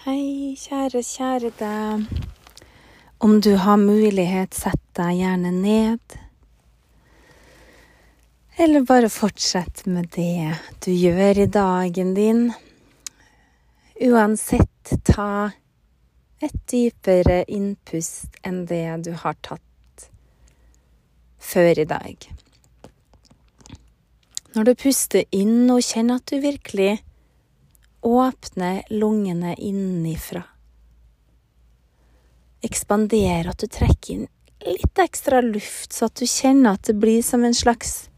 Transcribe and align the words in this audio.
Hei, 0.00 0.54
kjære, 0.56 1.02
kjære 1.04 1.48
deg. 1.58 2.04
Om 3.20 3.34
du 3.44 3.50
har 3.60 3.76
mulighet, 3.76 4.56
sett 4.56 4.80
deg 4.96 5.18
gjerne 5.18 5.50
ned. 5.52 6.14
Eller 8.56 8.86
bare 8.88 9.10
fortsett 9.12 9.82
med 9.84 10.08
det 10.16 10.54
du 10.80 10.88
gjør 10.88 11.42
i 11.42 11.46
dagen 11.52 12.14
din. 12.16 12.40
Uansett, 14.08 14.94
ta 15.04 15.50
et 16.40 16.56
dypere 16.72 17.42
innpust 17.44 18.40
enn 18.40 18.64
det 18.72 18.86
du 19.04 19.12
har 19.20 19.36
tatt 19.44 20.08
før 21.36 21.84
i 21.84 21.88
dag. 21.92 22.16
Når 24.56 24.72
du 24.72 24.74
puster 24.86 25.28
inn 25.28 25.68
og 25.68 25.84
kjenner 25.84 26.24
at 26.24 26.32
du 26.32 26.40
virkelig 26.40 27.02
Åpne 28.00 28.82
lungene 28.90 29.54
innenfra. 29.58 30.42
Ekspander, 32.64 33.48
at 33.48 33.60
du 33.60 33.68
trekker 33.68 34.14
inn 34.14 34.28
litt 34.66 34.98
ekstra 34.98 35.40
luft, 35.40 35.92
så 35.92 36.08
at 36.10 36.20
du 36.20 36.26
kjenner 36.28 36.76
at 36.76 36.88
det 36.88 36.96
blir 37.00 37.22
som 37.24 37.44
en 37.44 37.56
slags 37.56 38.10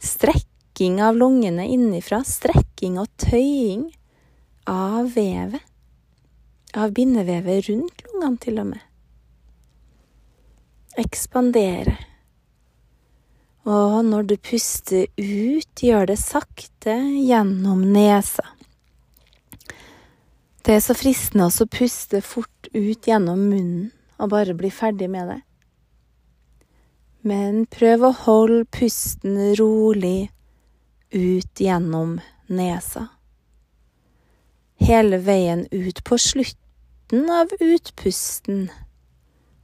strekking 0.00 1.00
av 1.04 1.16
lungene 1.16 1.66
innenfra. 1.68 2.22
Strekking 2.24 2.98
og 3.00 3.10
tøying 3.20 3.90
av 4.68 5.12
vevet. 5.16 5.64
Av 6.76 6.92
bindevevet 6.94 7.66
rundt 7.66 8.04
lungene, 8.06 8.36
til 8.38 8.60
og 8.62 8.70
med. 8.70 8.84
Ekspandere. 11.00 11.96
Og 13.68 14.04
når 14.04 14.22
du 14.30 14.36
puster 14.40 15.06
ut, 15.20 15.82
gjør 15.82 16.08
det 16.08 16.16
sakte 16.20 16.96
gjennom 16.96 17.82
nesa. 17.92 18.46
Det 20.64 20.76
er 20.76 20.82
så 20.84 20.96
fristende 20.96 21.48
å 21.48 21.68
puste 21.68 22.20
fort 22.24 22.68
ut 22.72 23.06
gjennom 23.08 23.40
munnen 23.50 23.90
og 24.20 24.32
bare 24.32 24.56
bli 24.56 24.70
ferdig 24.72 25.08
med 25.12 25.28
det. 25.32 25.40
Men 27.24 27.66
prøv 27.68 28.04
å 28.08 28.16
holde 28.24 28.64
pusten 28.72 29.36
rolig 29.60 30.30
ut 31.12 31.60
gjennom 31.60 32.18
nesa. 32.48 33.08
Hele 34.80 35.18
veien 35.20 35.66
ut 35.70 36.00
på 36.04 36.16
slutten 36.16 37.28
av 37.28 37.52
utpusten. 37.60 38.70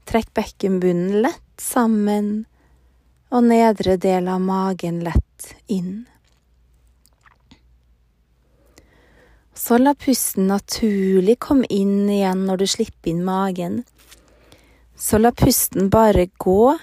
Trekk 0.05 0.35
bekkenbunnen 0.37 1.23
lett 1.25 1.61
sammen 1.61 2.45
og 3.37 3.45
nedre 3.45 3.99
del 4.01 4.31
av 4.33 4.41
magen 4.41 5.03
lett 5.05 5.51
inn. 5.69 6.07
Så 9.57 9.77
la 9.81 9.93
pusten 9.97 10.49
naturlig 10.49 11.37
komme 11.45 11.69
inn 11.73 12.09
igjen 12.13 12.47
når 12.49 12.63
du 12.63 12.67
slipper 12.71 13.13
inn 13.13 13.25
magen. 13.27 13.83
Så 14.97 15.21
la 15.21 15.33
pusten 15.37 15.91
bare 15.93 16.29
gå 16.41 16.77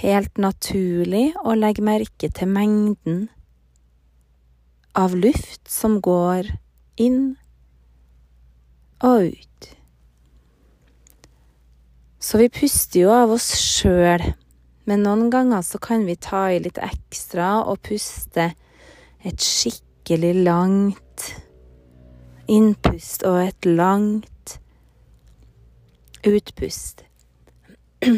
helt 0.00 0.40
naturlig, 0.40 1.34
og 1.44 1.58
legg 1.60 1.80
merke 1.84 2.30
til 2.32 2.48
mengden 2.48 3.26
av 4.96 5.12
luft 5.16 5.68
som 5.68 5.98
går 6.00 6.48
inn 7.00 7.34
og 9.04 9.32
ut. 9.32 9.72
Så 12.20 12.40
vi 12.40 12.48
puster 12.52 13.04
jo 13.04 13.12
av 13.12 13.32
oss 13.36 13.52
sjøl 13.56 14.24
men 14.88 15.04
noen 15.04 15.28
ganger 15.30 15.62
så 15.66 15.78
kan 15.82 16.06
vi 16.06 16.16
ta 16.16 16.46
i 16.52 16.60
litt 16.62 16.80
ekstra 16.82 17.60
og 17.68 17.82
puste 17.86 18.52
et 19.20 19.44
skikkelig 19.44 20.34
langt 20.44 21.26
innpust 22.50 23.22
og 23.28 23.42
et 23.44 23.68
langt 23.68 24.58
utpust. 26.26 27.04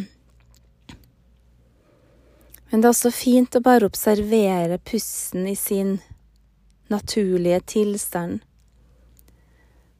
Men 2.72 2.80
det 2.80 2.88
er 2.88 2.94
også 2.94 3.10
fint 3.12 3.58
å 3.58 3.60
bare 3.60 3.84
observere 3.84 4.78
pusten 4.80 5.44
i 5.50 5.56
sin 5.58 5.98
naturlige 6.88 7.60
tilstand. 7.74 8.40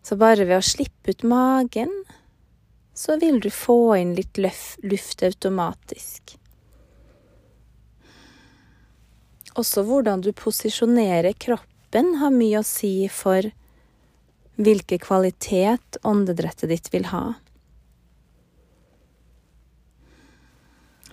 Så 0.03 0.17
bare 0.17 0.47
ved 0.49 0.57
å 0.57 0.65
slippe 0.65 1.13
ut 1.13 1.23
magen, 1.29 1.93
så 2.97 3.19
vil 3.21 3.41
du 3.45 3.51
få 3.53 3.95
inn 4.01 4.15
litt 4.17 4.41
luft 4.41 5.23
automatisk. 5.27 6.39
Også 9.59 9.85
hvordan 9.85 10.23
du 10.25 10.31
posisjonerer 10.33 11.35
kroppen 11.37 12.15
har 12.23 12.33
mye 12.33 12.63
å 12.63 12.67
si 12.67 13.09
for 13.13 13.51
hvilken 14.57 15.01
kvalitet 15.03 15.99
åndedrettet 16.07 16.71
ditt 16.73 16.89
vil 16.93 17.09
ha. 17.13 17.25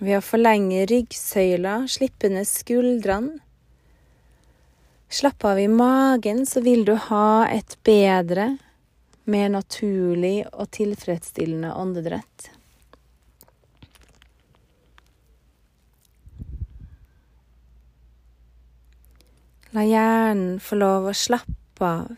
Ved 0.00 0.16
å 0.16 0.24
forlenge 0.24 0.86
ryggsøyla, 0.88 1.82
slippe 1.92 2.30
ned 2.32 2.48
skuldrene, 2.48 3.36
slappe 5.10 5.50
av 5.50 5.58
i 5.60 5.68
magen, 5.68 6.46
så 6.46 6.62
vil 6.64 6.86
du 6.88 6.94
ha 7.10 7.44
et 7.50 7.76
bedre, 7.84 8.54
mer 9.28 9.50
naturlig 9.52 10.46
og 10.54 10.70
tilfredsstillende 10.72 11.74
åndedrett. 11.76 12.48
La 19.70 19.84
hjernen 19.86 20.58
få 20.58 20.80
lov 20.80 21.04
å 21.06 21.14
slappe 21.14 21.86
av. 21.86 22.10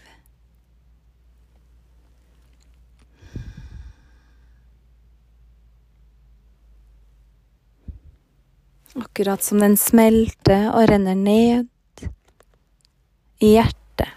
Akkurat 9.03 9.45
som 9.45 9.61
den 9.61 9.77
smelter 9.77 10.71
og 10.73 10.89
renner 10.89 11.17
ned 11.17 11.69
i 13.45 13.53
hjertet. 13.53 14.09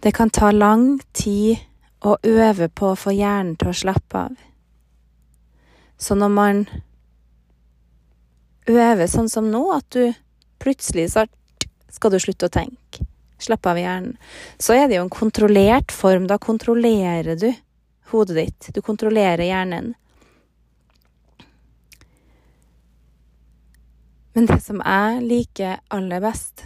Det 0.00 0.14
kan 0.16 0.32
ta 0.32 0.48
lang 0.56 0.94
tid 1.12 1.69
og 2.00 2.24
øve 2.24 2.68
på 2.68 2.92
å 2.92 2.98
få 2.98 3.12
hjernen 3.14 3.56
til 3.60 3.72
å 3.72 3.76
slappe 3.76 4.24
av. 4.28 4.36
Så 6.00 6.16
når 6.16 6.32
man 6.32 6.62
øver 8.70 9.10
sånn 9.10 9.28
som 9.28 9.50
nå, 9.52 9.62
at 9.74 9.88
du 9.92 10.14
plutselig 10.62 11.10
så 11.12 11.26
skal 11.92 12.14
du 12.14 12.20
slutte 12.22 12.48
å 12.48 12.52
tenke, 12.54 13.04
slappe 13.40 13.72
av 13.72 13.80
hjernen, 13.80 14.14
så 14.56 14.76
er 14.76 14.88
det 14.88 14.96
jo 14.96 15.04
en 15.04 15.12
kontrollert 15.12 15.92
form. 15.92 16.28
Da 16.30 16.38
kontrollerer 16.40 17.36
du 17.36 17.50
hodet 18.14 18.38
ditt. 18.38 18.70
Du 18.74 18.80
kontrollerer 18.84 19.44
hjernen. 19.44 19.94
Men 24.32 24.46
det 24.46 24.60
som 24.62 24.80
jeg 24.80 25.22
liker 25.26 25.80
aller 25.90 26.22
best, 26.22 26.64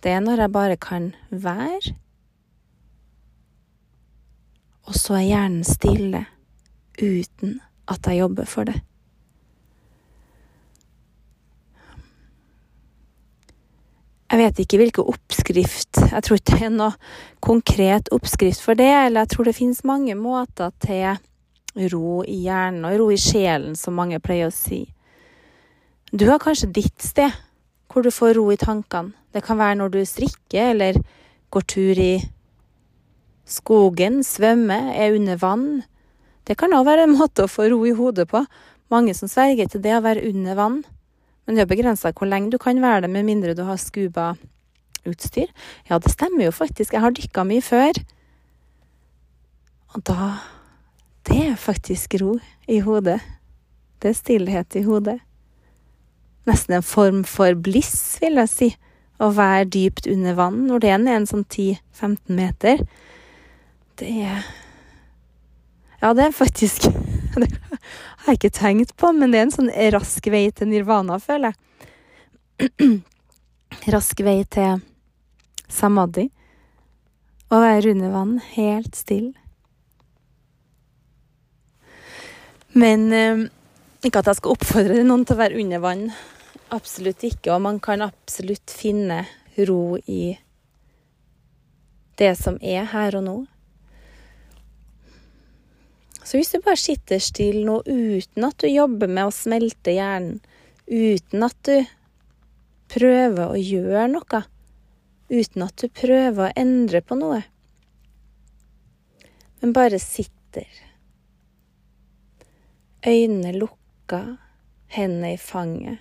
det 0.00 0.14
er 0.14 0.22
når 0.22 0.44
jeg 0.44 0.54
bare 0.54 0.76
kan 0.80 1.08
være 1.28 1.96
og 4.86 4.94
så 4.94 5.18
er 5.18 5.28
hjernen 5.28 5.64
stille 5.66 6.24
uten 7.00 7.58
at 7.90 8.06
jeg 8.06 8.22
jobber 8.22 8.48
for 8.48 8.68
det. 8.68 8.78
Jeg 14.26 14.40
vet 14.42 14.58
ikke 14.58 14.78
hvilken 14.80 15.06
oppskrift, 15.06 16.00
jeg 16.10 16.22
tror 16.26 16.38
ikke 16.38 16.56
det 16.58 16.66
er 16.66 16.72
noe 16.74 16.94
konkret 17.44 18.08
oppskrift 18.14 18.62
for 18.62 18.78
det, 18.78 18.90
eller 18.90 19.22
jeg 19.22 19.32
tror 19.32 19.46
det 19.46 19.54
finnes 19.54 19.84
mange 19.86 20.16
måter 20.18 20.72
til 20.82 21.90
ro 21.92 22.22
i 22.26 22.40
hjernen 22.42 22.88
og 22.88 22.96
ro 22.98 23.06
i 23.14 23.20
sjelen, 23.20 23.76
som 23.78 23.94
mange 23.94 24.18
pleier 24.22 24.50
å 24.50 24.54
si. 24.54 24.82
Du 26.10 26.26
har 26.30 26.42
kanskje 26.42 26.72
ditt 26.74 27.02
sted 27.02 27.30
hvor 27.92 28.02
du 28.02 28.10
får 28.10 28.34
ro 28.38 28.48
i 28.50 28.58
tankene. 28.60 29.14
Det 29.32 29.44
kan 29.44 29.58
være 29.60 29.78
når 29.78 29.94
du 29.94 30.00
strikker 30.08 30.72
eller 30.72 30.98
går 31.54 31.64
tur 31.70 31.98
i 32.00 32.12
skogen, 33.46 34.22
svømme, 34.26 34.78
er 34.94 35.14
under 35.14 35.38
vann. 35.40 35.68
Det 36.46 36.58
kan 36.58 36.74
òg 36.74 36.86
være 36.86 37.06
en 37.06 37.16
måte 37.16 37.46
å 37.46 37.50
få 37.50 37.68
ro 37.70 37.80
i 37.86 37.94
hodet 37.96 38.28
på. 38.30 38.42
Mange 38.92 39.14
som 39.18 39.30
sverger 39.30 39.70
til 39.70 39.82
det 39.82 39.94
å 39.96 40.02
være 40.04 40.26
under 40.28 40.58
vann. 40.58 40.82
Men 41.46 41.56
det 41.56 41.64
er 41.64 41.70
begrensa 41.70 42.12
hvor 42.14 42.28
lenge 42.30 42.50
du 42.50 42.58
kan 42.62 42.78
være 42.82 43.06
det, 43.06 43.12
med 43.14 43.26
mindre 43.26 43.54
du 43.54 43.62
har 43.66 43.78
scuba-utstyr. 43.78 45.50
Ja, 45.90 45.98
det 45.98 46.14
stemmer 46.14 46.48
jo 46.48 46.54
faktisk. 46.54 46.94
Jeg 46.94 47.02
har 47.02 47.14
dykka 47.14 47.46
mye 47.46 47.62
før. 47.62 48.02
Og 49.94 50.04
da 50.06 50.34
Det 51.26 51.40
er 51.42 51.56
faktisk 51.58 52.14
ro 52.22 52.36
i 52.70 52.78
hodet. 52.78 53.18
Det 53.98 54.12
er 54.12 54.14
stillhet 54.14 54.76
i 54.78 54.84
hodet. 54.86 55.16
Nesten 56.46 56.76
en 56.76 56.84
form 56.86 57.24
for 57.26 57.56
bliss, 57.58 58.20
vil 58.22 58.38
jeg 58.38 58.48
si. 58.52 58.68
Å 59.18 59.32
være 59.34 59.64
dypt 59.74 60.06
under 60.06 60.36
vann 60.38 60.68
når 60.68 60.84
det 60.84 60.90
er 60.92 61.08
en 61.16 61.26
sånn 61.26 61.42
10-15 61.42 62.30
meter. 62.30 62.84
Det 63.96 64.08
er 64.22 64.44
Ja, 66.02 66.12
det 66.14 66.26
er 66.26 66.32
faktisk 66.32 66.88
Det 67.36 67.48
har 67.50 68.32
jeg 68.32 68.38
ikke 68.38 68.50
tenkt 68.50 68.96
på, 68.96 69.12
men 69.12 69.32
det 69.32 69.38
er 69.38 69.46
en 69.46 69.54
sånn 69.54 69.72
rask 69.92 70.24
vei 70.32 70.46
til 70.56 70.70
nirvana, 70.70 71.18
føler 71.20 71.52
jeg. 71.52 73.02
rask 73.94 74.22
vei 74.24 74.38
til 74.50 74.80
samadhi. 75.68 76.24
Å 77.52 77.60
være 77.60 77.92
under 77.92 78.14
vann, 78.14 78.38
helt 78.56 78.96
stille. 78.98 79.34
Men 82.76 83.06
eh, 83.12 83.44
ikke 84.04 84.24
at 84.24 84.32
jeg 84.32 84.40
skal 84.40 84.56
oppfordre 84.56 85.04
noen 85.04 85.26
til 85.28 85.36
å 85.36 85.42
være 85.42 85.60
under 85.60 85.84
vann. 85.84 86.06
Absolutt 86.74 87.22
ikke. 87.28 87.52
Og 87.54 87.62
man 87.68 87.78
kan 87.84 88.04
absolutt 88.04 88.72
finne 88.72 89.22
ro 89.68 90.00
i 90.08 90.38
det 92.16 92.32
som 92.40 92.58
er 92.64 92.88
her 92.96 93.20
og 93.20 93.28
nå. 93.28 93.36
Så 96.26 96.40
hvis 96.40 96.50
du 96.50 96.58
bare 96.58 96.78
sitter 96.80 97.20
stille 97.22 97.62
nå 97.62 97.76
uten 97.86 98.46
at 98.48 98.58
du 98.58 98.66
jobber 98.66 99.06
med 99.06 99.28
å 99.28 99.34
smelte 99.34 99.94
hjernen, 99.94 100.40
uten 100.90 101.46
at 101.46 101.58
du 101.68 101.86
prøver 102.90 103.52
å 103.52 103.60
gjøre 103.60 104.08
noe, 104.10 104.40
uten 105.30 105.66
at 105.66 105.78
du 105.78 105.86
prøver 106.02 106.48
å 106.48 106.56
endre 106.58 107.02
på 107.06 107.18
noe, 107.18 107.44
men 109.62 109.72
bare 109.76 110.02
sitter 110.02 110.66
Øynene 113.06 113.52
lukka, 113.54 114.18
hendene 114.90 115.36
i 115.36 115.38
fanget. 115.38 116.00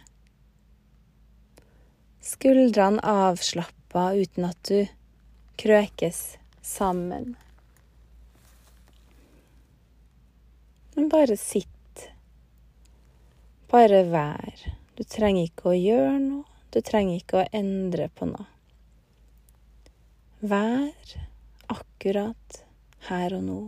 Skuldrene 2.26 3.04
avslappa 3.06 4.08
uten 4.18 4.48
at 4.50 4.58
du 4.66 4.88
krøkes 5.62 6.24
sammen. 6.66 7.36
Men 10.96 11.10
bare 11.12 11.36
sitt. 11.38 12.10
Bare 13.72 14.04
vær. 14.08 14.66
Du 14.96 15.04
trenger 15.04 15.50
ikke 15.50 15.74
å 15.74 15.78
gjøre 15.78 16.20
noe. 16.24 16.46
Du 16.72 16.80
trenger 16.84 17.20
ikke 17.20 17.42
å 17.42 17.48
endre 17.56 18.08
på 18.16 18.28
noe. 18.30 18.48
Vær 20.40 21.16
akkurat 21.72 22.62
her 23.10 23.36
og 23.36 23.44
nå. 23.44 23.60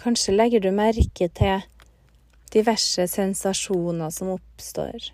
Kanskje 0.00 0.36
legger 0.36 0.62
du 0.62 0.70
merke 0.72 1.28
til 1.36 1.64
diverse 2.54 3.08
sensasjoner 3.10 4.12
som 4.14 4.36
oppstår. 4.36 5.12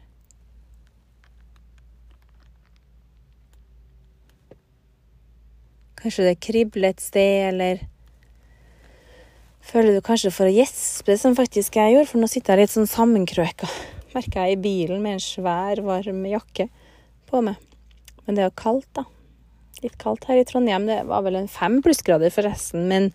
Kanskje 6.03 6.27
det 6.27 6.41
kribler 6.43 6.91
et 6.91 7.03
sted, 7.03 7.49
eller 7.53 7.83
føler 9.63 9.95
du 9.95 10.03
kanskje 10.05 10.33
for 10.35 10.51
å 10.51 10.55
gjespe, 10.55 11.15
som 11.21 11.37
faktisk 11.39 11.79
jeg 11.79 11.95
gjorde, 11.95 12.11
for 12.11 12.23
nå 12.23 12.31
sitter 12.31 12.59
jeg 12.59 12.67
litt 12.67 12.75
sånn 12.75 12.91
sammenkrøka, 12.91 13.69
merker 14.17 14.43
jeg 14.43 14.57
i 14.57 14.63
bilen 14.65 15.03
med 15.05 15.19
en 15.19 15.23
svær, 15.23 15.83
varm 15.87 16.25
jakke 16.27 16.67
på 17.31 17.45
meg. 17.47 17.61
Men 18.27 18.37
det 18.37 18.45
er 18.45 18.51
jo 18.51 18.59
kaldt, 18.59 18.91
da. 18.99 19.07
Litt 19.83 19.97
kaldt 19.99 20.27
her 20.31 20.39
i 20.39 20.45
Trondheim. 20.47 20.87
Det 20.87 21.01
var 21.09 21.25
vel 21.27 21.41
en 21.41 21.51
fem 21.51 21.81
plussgrader 21.83 22.31
forresten, 22.35 22.85
men 22.91 23.09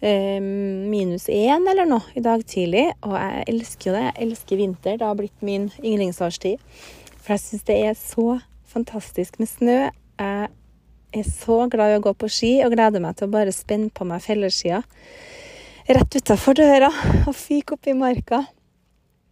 eh, 0.00 0.38
minus 0.42 1.28
én 1.30 1.68
eller 1.70 1.86
noe 1.86 2.16
i 2.18 2.22
dag 2.24 2.42
tidlig. 2.48 2.88
Og 3.06 3.14
jeg 3.14 3.44
elsker 3.54 3.90
jo 3.90 3.94
det. 3.94 4.04
Jeg 4.08 4.26
elsker 4.26 4.58
vinter. 4.58 4.98
Det 4.98 5.06
har 5.06 5.18
blitt 5.18 5.46
min 5.46 5.68
yndlingsårstid. 5.78 6.62
For 7.20 7.36
jeg 7.36 7.44
syns 7.44 7.68
det 7.68 7.78
er 7.86 7.98
så 7.98 8.40
fantastisk 8.68 9.38
med 9.38 9.50
snø. 9.52 9.78
Jeg 10.18 10.50
er 11.16 11.24
så 11.24 11.62
glad 11.72 11.94
i 11.94 11.98
å 11.98 12.04
gå 12.04 12.12
på 12.18 12.28
ski 12.32 12.52
og 12.64 12.74
gleder 12.74 13.02
meg 13.02 13.16
til 13.16 13.28
å 13.28 13.32
bare 13.32 13.54
spenne 13.54 13.92
på 13.94 14.06
meg 14.08 14.24
fellesskia 14.24 14.82
rett 15.88 16.16
utafor 16.20 16.56
døra 16.58 16.90
og 17.24 17.34
fyke 17.36 17.76
opp 17.76 17.88
i 17.88 17.96
marka. 17.96 18.42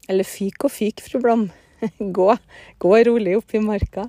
Eller 0.09 0.25
fyk 0.25 0.65
og 0.65 0.73
fyk, 0.73 1.03
fru 1.05 1.21
Blom. 1.21 1.49
gå, 2.17 2.31
gå 2.81 2.93
rolig 3.09 3.37
opp 3.37 3.53
i 3.55 3.61
marka. 3.61 4.07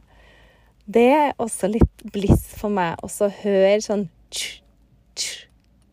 Det 0.88 1.08
er 1.12 1.34
også 1.44 1.68
litt 1.74 2.06
bliss 2.14 2.46
for 2.56 2.72
meg 2.72 3.02
å 3.04 3.10
høre 3.42 3.82
sånn 3.84 4.06
tj, 4.32 4.62
tj, 5.20 5.34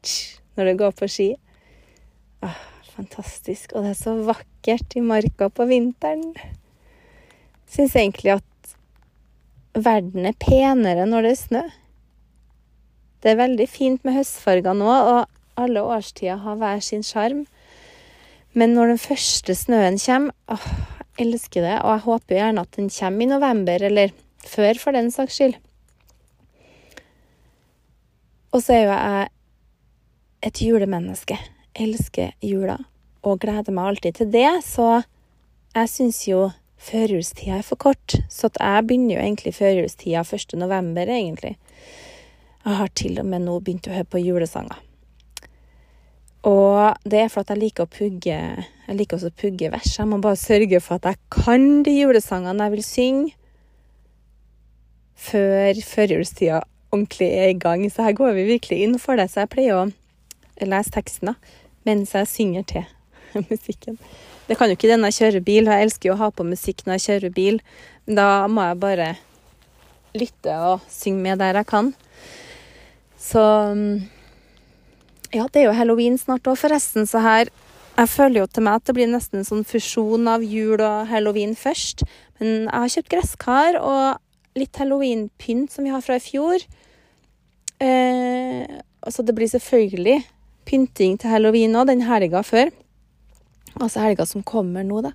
tj, 0.07 0.21
når 0.55 0.71
du 0.71 0.83
går 0.85 0.95
på 1.01 1.09
ski. 1.11 1.29
Åh, 2.47 2.61
fantastisk. 2.95 3.75
Og 3.75 3.83
det 3.83 3.97
er 3.97 3.99
så 3.99 4.15
vakkert 4.29 4.95
i 4.95 5.03
marka 5.03 5.51
på 5.51 5.67
vinteren. 5.67 6.37
Syns 7.67 7.97
egentlig 7.99 8.37
at 8.37 8.47
verden 9.75 10.27
er 10.27 10.37
penere 10.39 11.07
når 11.09 11.27
det 11.27 11.33
er 11.33 11.41
snø. 11.41 11.63
Det 13.23 13.33
er 13.33 13.41
veldig 13.41 13.67
fint 13.71 14.05
med 14.05 14.19
høstfarger 14.19 14.77
nå, 14.77 14.91
og 14.91 15.61
alle 15.61 15.83
årstider 15.83 16.43
har 16.45 16.59
hver 16.61 16.83
sin 16.85 17.05
sjarm. 17.07 17.45
Men 18.55 18.75
når 18.77 18.95
den 18.95 19.01
første 19.03 19.55
snøen 19.59 19.99
kommer 19.99 20.35
åh, 20.53 20.67
Jeg 21.15 21.29
elsker 21.29 21.63
det, 21.63 21.75
og 21.87 21.91
jeg 21.93 22.03
håper 22.09 22.35
gjerne 22.35 22.63
at 22.67 22.77
den 22.77 22.89
kommer 22.91 23.23
i 23.23 23.27
november, 23.31 23.83
eller 23.87 24.11
før, 24.43 24.75
for 24.83 24.91
den 24.91 25.13
saks 25.15 25.37
skyld. 25.39 25.55
Og 28.51 28.63
så 28.63 28.75
er 28.75 28.83
jo 28.83 28.97
jeg 28.97 29.29
et 30.43 30.63
julemenneske. 30.63 31.39
Jeg 31.39 31.89
Elsker 31.89 32.33
jula 32.43 32.81
og 33.23 33.41
gleder 33.41 33.75
meg 33.75 33.93
alltid 33.93 34.19
til 34.19 34.33
det. 34.33 34.51
Så 34.67 35.05
jeg 35.75 35.91
syns 35.91 36.21
jo 36.29 36.51
førjulstida 36.85 37.59
er 37.59 37.67
for 37.67 37.81
kort. 37.81 38.17
Så 38.31 38.51
jeg 38.53 38.87
begynner 38.89 39.17
jo 39.17 39.23
egentlig 39.25 39.55
førjulstida 39.57 40.25
1. 40.25 40.57
november, 40.61 41.09
egentlig. 41.09 41.57
Jeg 42.65 42.81
har 42.81 42.91
til 42.97 43.21
og 43.21 43.29
med 43.29 43.45
nå 43.45 43.59
begynt 43.61 43.89
å 43.89 43.95
høre 43.95 44.09
på 44.09 44.23
julesanger. 44.23 44.81
Og 46.45 47.09
det 47.09 47.23
er 47.23 47.31
for 47.33 47.41
at 47.41 47.55
jeg 47.55 47.63
liker 47.63 47.87
å 47.87 47.89
pugge 47.89 48.37
Jeg 48.37 48.97
liker 48.99 49.17
også 49.17 49.31
å 49.33 49.37
pugge 49.41 49.71
vers. 49.73 49.95
Jeg 49.97 50.09
må 50.11 50.19
bare 50.21 50.37
sørge 50.37 50.81
for 50.85 51.01
at 51.01 51.09
jeg 51.09 51.21
kan 51.33 51.83
de 51.87 51.95
julesangene 51.97 52.67
jeg 52.67 52.75
vil 52.75 52.85
synge, 52.85 53.35
før 55.25 55.81
førjulstida 55.89 56.59
ordentlig 56.93 57.31
er 57.33 57.53
i 57.55 57.59
gang. 57.59 57.87
Så 57.89 58.05
her 58.05 58.17
går 58.17 58.37
vi 58.37 58.49
virkelig 58.53 58.83
inn 58.85 58.99
for 59.01 59.17
det. 59.17 59.31
Så 59.33 59.45
jeg 59.45 59.53
pleier 59.55 59.81
å 59.81 60.67
lese 60.69 60.93
teksten 60.95 61.33
da, 61.33 61.35
mens 61.89 62.13
jeg 62.13 62.31
synger 62.31 62.69
til 62.75 62.85
musikken. 63.51 63.97
Det 64.49 64.59
kan 64.59 64.69
jo 64.69 64.77
ikke 64.77 64.91
det 64.91 64.99
når 65.01 65.13
jeg 65.13 65.21
kjører 65.21 65.45
bil, 65.45 65.69
jeg 65.71 65.87
elsker 65.87 66.11
jo 66.11 66.17
å 66.17 66.21
ha 66.21 66.31
på 66.35 66.45
musikk 66.45 66.85
når 66.85 66.99
jeg 66.99 67.05
kjører 67.07 67.35
bil. 67.37 67.61
Da 68.05 68.45
må 68.51 68.67
jeg 68.67 68.81
bare 68.83 69.13
lytte 70.15 70.57
og 70.69 70.85
synge 70.93 71.25
med 71.25 71.41
der 71.41 71.59
jeg 71.61 71.69
kan. 71.71 71.95
Så 73.19 73.41
ja, 75.35 75.47
det 75.49 75.63
er 75.63 75.69
jo 75.71 75.77
halloween 75.79 76.19
snart 76.21 76.47
òg, 76.47 76.61
forresten, 76.61 77.09
så 77.09 77.25
her 77.25 77.53
Jeg 77.95 78.11
føler 78.11 78.41
jo 78.41 78.47
til 78.51 78.65
meg 78.67 78.81
at 78.81 78.89
det 78.89 78.95
blir 78.97 79.07
nesten 79.07 79.39
en 79.39 79.47
sånn 79.47 79.63
fusjon 79.63 80.27
av 80.27 80.43
jul 80.43 80.81
og 80.83 81.05
halloween 81.07 81.53
først. 81.55 82.03
Men 82.41 82.65
jeg 82.65 82.75
har 82.75 82.91
kjøpt 82.91 83.13
gresskar 83.13 83.77
og 83.79 84.59
litt 84.59 84.81
halloweenpynt 84.83 85.71
som 85.71 85.87
vi 85.87 85.93
har 85.95 86.03
fra 86.03 86.17
i 86.19 86.25
fjor. 86.25 86.65
Eh, 87.79 88.67
så 89.07 89.23
det 89.23 89.37
blir 89.39 89.47
selvfølgelig 89.47 90.25
pynting 90.67 91.21
til 91.23 91.31
halloween 91.31 91.79
òg, 91.79 91.87
den 91.93 92.03
helga 92.03 92.43
før. 92.43 92.75
Altså 93.81 94.05
helga 94.05 94.27
som 94.27 94.45
kommer 94.47 94.87
nå, 94.87 95.01
da. 95.05 95.13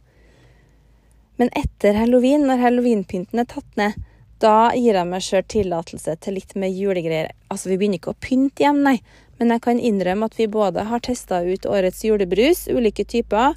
Men 1.39 1.51
etter 1.55 1.95
halloween, 1.95 2.43
når 2.49 2.63
halloweenpynten 2.65 3.39
er 3.39 3.47
tatt 3.47 3.79
ned, 3.79 3.95
da 4.43 4.71
gir 4.75 4.95
jeg 4.95 5.07
meg 5.07 5.23
sjøl 5.23 5.43
tillatelse 5.51 6.15
til 6.23 6.35
litt 6.35 6.55
mer 6.59 6.71
julegreier. 6.71 7.31
Altså, 7.51 7.71
vi 7.71 7.77
begynner 7.79 7.99
ikke 7.99 8.13
å 8.13 8.21
pynte 8.23 8.63
hjem, 8.63 8.81
nei. 8.83 8.97
Men 9.39 9.53
jeg 9.55 9.63
kan 9.63 9.79
innrømme 9.79 10.27
at 10.27 10.35
vi 10.39 10.49
både 10.51 10.83
har 10.89 11.03
testa 11.03 11.41
ut 11.47 11.67
årets 11.67 12.03
julebrus, 12.03 12.65
ulike 12.67 13.05
typer, 13.07 13.55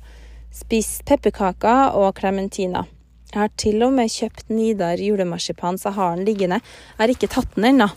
spist 0.54 1.02
pepperkaker 1.08 1.96
og 1.98 2.14
klementiner. 2.18 2.86
Jeg 3.32 3.40
har 3.40 3.52
til 3.58 3.82
og 3.86 3.94
med 3.96 4.10
kjøpt 4.12 4.50
Nidar 4.52 5.00
julemarsipan, 5.00 5.78
så 5.80 5.88
jeg 5.90 5.98
har 5.98 6.16
den 6.16 6.26
liggende. 6.28 6.58
Jeg 6.94 7.00
har 7.02 7.14
ikke 7.14 7.30
tatt 7.34 7.54
den 7.56 7.70
ennå. 7.70 7.88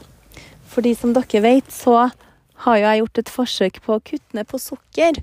Fordi 0.71 0.93
som 0.97 1.13
dere 1.13 1.41
vet, 1.43 1.73
så 1.73 2.07
har 2.65 2.77
jeg 2.79 3.01
gjort 3.01 3.21
et 3.21 3.33
forsøk 3.33 3.81
på 3.83 3.97
å 3.97 4.03
kutte 4.05 4.37
ned 4.37 4.47
på 4.49 4.61
sukker. 4.61 5.19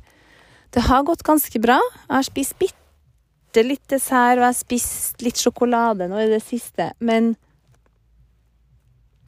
Det 0.73 0.87
har 0.88 1.05
gått 1.05 1.23
ganske 1.26 1.61
bra. 1.61 1.79
Jeg 2.09 2.14
har 2.14 2.26
spist 2.26 2.59
bitte 2.61 3.64
litt 3.67 3.85
dessert, 3.93 4.38
og 4.38 4.47
jeg 4.47 4.49
har 4.49 4.59
spist 4.59 5.25
litt 5.25 5.41
sjokolade 5.41 6.09
nå 6.09 6.21
i 6.23 6.31
det 6.33 6.41
siste. 6.45 6.93
Men 7.05 7.35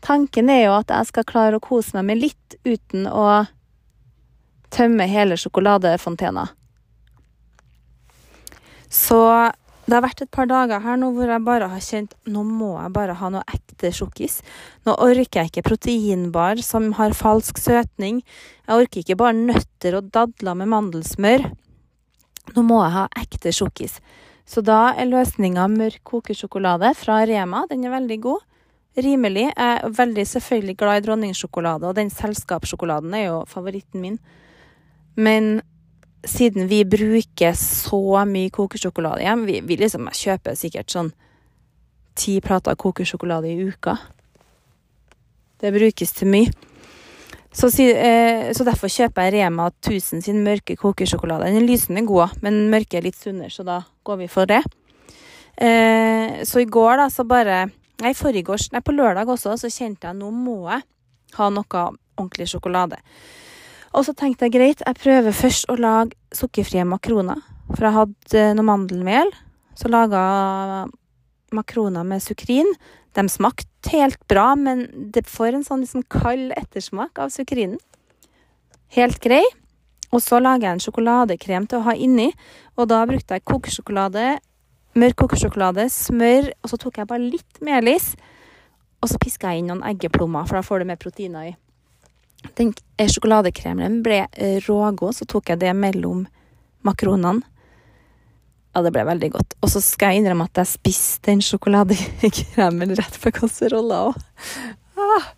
Tanken 0.04 0.50
er 0.52 0.66
jo 0.66 0.74
at 0.76 0.90
jeg 0.92 1.08
skal 1.08 1.24
klare 1.24 1.56
å 1.56 1.64
kose 1.64 1.96
meg 1.96 2.04
med 2.10 2.20
litt 2.20 2.56
uten 2.68 3.06
å 3.08 3.46
tømme 4.74 5.06
hele 5.08 5.38
sjokoladefontena. 5.40 6.44
Så 8.92 9.20
det 9.84 9.92
har 9.92 10.04
vært 10.04 10.22
et 10.24 10.32
par 10.32 10.48
dager 10.48 10.80
her 10.80 10.96
nå 11.00 11.10
hvor 11.12 11.28
jeg 11.28 11.44
bare 11.44 11.68
har 11.68 11.82
kjent 11.84 12.14
nå 12.30 12.44
må 12.48 12.70
jeg 12.78 12.92
bare 12.94 13.16
ha 13.20 13.28
noe 13.32 13.44
ekte 13.52 13.90
sjokkis. 13.92 14.38
Nå 14.88 14.94
orker 14.96 15.42
jeg 15.42 15.52
ikke 15.52 15.66
proteinbar 15.66 16.62
som 16.64 16.92
har 16.96 17.16
falsk 17.16 17.60
søtning. 17.60 18.22
Jeg 18.64 18.84
orker 18.84 19.02
ikke 19.02 19.18
bare 19.20 19.36
nøtter 19.36 19.98
og 19.98 20.08
dadler 20.14 20.56
med 20.56 20.72
mandelsmør. 20.72 21.44
Nå 22.54 22.64
må 22.64 22.80
jeg 22.80 22.94
ha 22.96 23.04
ekte 23.20 23.52
sjokkis. 23.52 23.98
Så 24.48 24.64
da 24.64 24.94
er 24.96 25.08
løsninga 25.08 25.66
mørk 25.72 26.00
kokesjokolade 26.08 26.94
fra 26.96 27.22
Rema. 27.28 27.64
Den 27.68 27.84
er 27.84 27.94
veldig 27.96 28.18
god. 28.24 28.48
Rimelig. 29.04 29.48
Jeg 29.50 29.78
er 29.84 29.94
veldig 30.00 30.24
selvfølgelig 30.30 30.76
glad 30.80 31.00
i 31.00 31.04
dronningsjokolade, 31.06 31.88
og 31.88 31.96
den 31.98 32.12
selskapssjokoladen 32.14 33.14
er 33.16 33.24
jo 33.26 33.38
favoritten 33.50 34.04
min. 34.04 34.18
Men 35.16 35.58
siden 36.26 36.68
vi 36.70 36.84
bruker 36.84 37.56
så 37.58 38.24
mye 38.28 38.52
kokesjokolade 38.54 39.24
hjem, 39.24 39.46
vi, 39.48 39.60
vi 39.64 39.78
liksom 39.80 40.08
kjøper 40.12 40.58
sikkert 40.58 40.92
sånn 40.94 41.12
ti 42.14 42.38
plater 42.44 42.76
kokesjokolade 42.78 43.50
i 43.50 43.66
uka. 43.68 43.96
Det 45.60 45.72
brukes 45.74 46.12
til 46.14 46.30
mye. 46.30 46.52
Så, 47.54 47.68
eh, 47.82 48.50
så, 48.52 48.64
derfor 48.66 48.90
kjøper 48.90 49.28
jeg 49.28 49.34
Rema 49.36 49.68
1000 49.70 50.24
sin 50.26 50.42
mørke 50.42 50.74
kokesjokolade. 50.76 51.52
Den 51.54 51.68
er 51.96 52.06
god, 52.06 52.34
men 52.42 52.68
mørke 52.70 52.98
er 52.98 53.06
litt 53.06 53.16
sunnere, 53.16 53.50
så 53.50 53.62
da 53.62 53.82
går 54.02 54.16
vi 54.16 54.26
for 54.28 54.46
det. 54.50 54.62
Eh, 55.56 56.42
så 56.42 56.60
i 56.60 56.66
går, 56.66 56.96
da, 56.96 57.10
så 57.10 57.24
bare 57.24 57.70
Nei, 58.02 58.10
forrige 58.12 58.56
Nei, 58.72 58.80
på 58.82 58.90
lørdag 58.92 59.28
også, 59.28 59.54
så 59.56 59.68
kjente 59.70 60.08
jeg 60.08 60.18
nå 60.18 60.32
må 60.34 60.66
jeg 60.66 60.82
ha 61.36 61.46
noe 61.48 61.82
ordentlig 62.18 62.48
sjokolade. 62.50 62.98
Og 63.94 64.02
så 64.06 64.14
tenkte 64.18 64.48
jeg 64.48 64.56
greit, 64.56 64.82
jeg 64.82 64.98
prøver 64.98 65.34
først 65.34 65.68
å 65.70 65.78
lage 65.78 66.16
sukkerfrie 66.34 66.82
makroner. 66.88 67.38
For 67.70 67.86
jeg 67.86 67.94
hadde 67.94 68.40
eh, 68.40 68.52
noe 68.58 68.66
mandelmel. 68.66 69.30
Så 69.78 69.90
laga 69.90 70.20
makroner 71.54 72.06
med 72.06 72.22
sukrin. 72.22 72.68
De 73.14 73.24
smakte 73.30 73.92
helt 73.94 74.18
bra, 74.30 74.52
men 74.58 74.88
det 75.14 75.26
får 75.30 75.54
en 75.54 75.66
sånn 75.66 75.84
liksom 75.84 76.06
kald 76.10 76.54
ettersmak 76.58 77.22
av 77.22 77.30
sukrinen. 77.34 77.78
Helt 78.94 79.20
grei. 79.22 79.42
Og 80.14 80.22
så 80.22 80.38
lager 80.42 80.68
jeg 80.68 80.76
en 80.76 80.84
sjokoladekrem 80.84 81.66
til 81.70 81.80
å 81.80 81.86
ha 81.88 81.94
inni, 81.98 82.28
og 82.78 82.86
da 82.92 83.00
brukte 83.08 83.34
jeg 83.34 83.42
kokesjokolade, 83.50 84.36
mørk 84.94 85.16
kokesjokolade, 85.24 85.88
smør, 85.90 86.52
og 86.62 86.70
så 86.70 86.78
tok 86.78 87.00
jeg 87.00 87.10
bare 87.10 87.32
litt 87.34 87.58
melis. 87.66 88.12
Og 89.02 89.10
så 89.10 89.18
piska 89.22 89.50
jeg 89.50 89.64
inn 89.64 89.72
noen 89.72 89.82
eggeplommer, 89.90 90.46
for 90.46 90.60
da 90.60 90.62
får 90.66 90.84
du 90.84 90.90
mer 90.92 91.02
proteiner 91.02 91.50
i. 91.50 91.54
Den 92.58 92.74
sjokoladekremen 93.10 94.02
ble 94.04 94.24
rågod, 94.66 95.16
så 95.16 95.26
tok 95.28 95.52
jeg 95.52 95.62
det 95.64 95.72
mellom 95.76 96.26
makronene. 96.84 97.42
Ja, 98.74 98.82
det 98.82 98.90
ble 98.90 99.04
veldig 99.06 99.30
godt. 99.36 99.54
Og 99.62 99.70
så 99.70 99.80
skal 99.82 100.12
jeg 100.12 100.24
innrømme 100.24 100.48
at 100.48 100.58
jeg 100.58 100.72
spiste 100.72 101.30
den 101.30 101.42
sjokoladekremen 101.44 102.96
rett 102.98 103.18
på 103.22 103.30
kasserolla 103.36 104.00
òg. 104.08 104.16
Ah, 104.98 105.28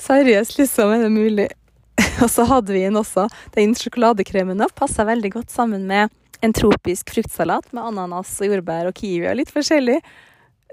seriøst, 0.00 0.56
liksom, 0.60 0.94
er 0.94 1.04
det 1.04 1.12
mulig? 1.12 1.50
Og 2.24 2.30
så 2.32 2.46
hadde 2.48 2.72
vi 2.72 2.86
den 2.86 2.96
også 2.96 3.26
den 3.56 3.76
sjokoladekremen. 3.76 4.64
Passa 4.76 5.04
veldig 5.04 5.34
godt 5.36 5.52
sammen 5.52 5.84
med 5.88 6.12
en 6.42 6.56
tropisk 6.56 7.12
fruktsalat 7.14 7.68
med 7.76 7.84
ananas 7.92 8.32
og 8.42 8.48
jordbær 8.50 8.88
og 8.90 8.96
kiwi 8.98 9.28
og 9.30 9.36
litt 9.38 9.52
forskjellig. 9.52 10.00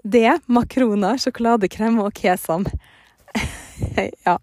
Det, 0.04 0.40
makroner, 0.48 1.20
sjokoladekrem 1.20 2.00
og 2.02 2.14
kesam. 2.16 2.64
ja. 4.26 4.40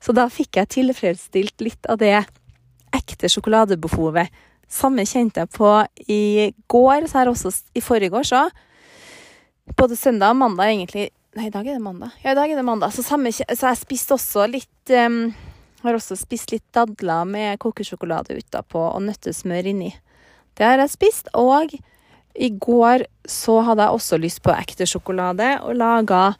Så 0.00 0.14
da 0.16 0.28
fikk 0.30 0.60
jeg 0.60 0.72
tilfredsstilt 0.78 1.64
litt 1.64 1.88
av 1.90 1.98
det 2.00 2.14
ekte 2.94 3.28
sjokoladebehovet 3.28 4.30
samme 4.68 5.04
kjente 5.08 5.42
jeg 5.42 5.50
på 5.56 5.70
i 6.12 6.52
går, 6.70 7.08
så 7.08 7.22
her 7.22 7.30
også 7.32 7.52
i 7.76 7.82
forrige 7.84 8.14
år, 8.16 8.26
så. 8.28 8.42
Både 9.76 9.96
søndag 9.96 10.34
og 10.34 10.40
mandag, 10.42 10.72
egentlig. 10.72 11.08
Nei, 11.36 11.48
i 11.48 11.52
dag 11.52 11.66
er 11.66 11.76
det 11.76 11.84
mandag. 11.84 12.14
Ja, 12.22 12.32
i 12.32 12.38
dag 12.38 12.50
er 12.50 12.60
det 12.60 12.66
mandag. 12.66 12.92
Så, 12.94 13.04
samme, 13.04 13.32
så 13.32 13.44
jeg 13.46 13.80
spiste 13.80 14.16
også 14.16 14.46
litt 14.50 14.92
um, 14.96 15.28
Har 15.84 15.94
også 15.94 16.16
spist 16.18 16.50
litt 16.50 16.64
dadler 16.74 17.28
med 17.28 17.60
kokesjokolade 17.62 18.34
utapå 18.34 18.80
og 18.88 19.04
nøttesmør 19.04 19.68
inni. 19.70 19.92
Det 20.58 20.66
har 20.66 20.80
jeg 20.82 20.90
spist. 20.90 21.30
Og 21.38 21.76
i 22.34 22.48
går 22.50 23.06
så 23.28 23.60
hadde 23.62 23.86
jeg 23.86 24.00
også 24.00 24.18
lyst 24.18 24.42
på 24.42 24.56
ekte 24.56 24.88
sjokolade 24.90 25.52
og 25.62 25.78
laga 25.78 26.32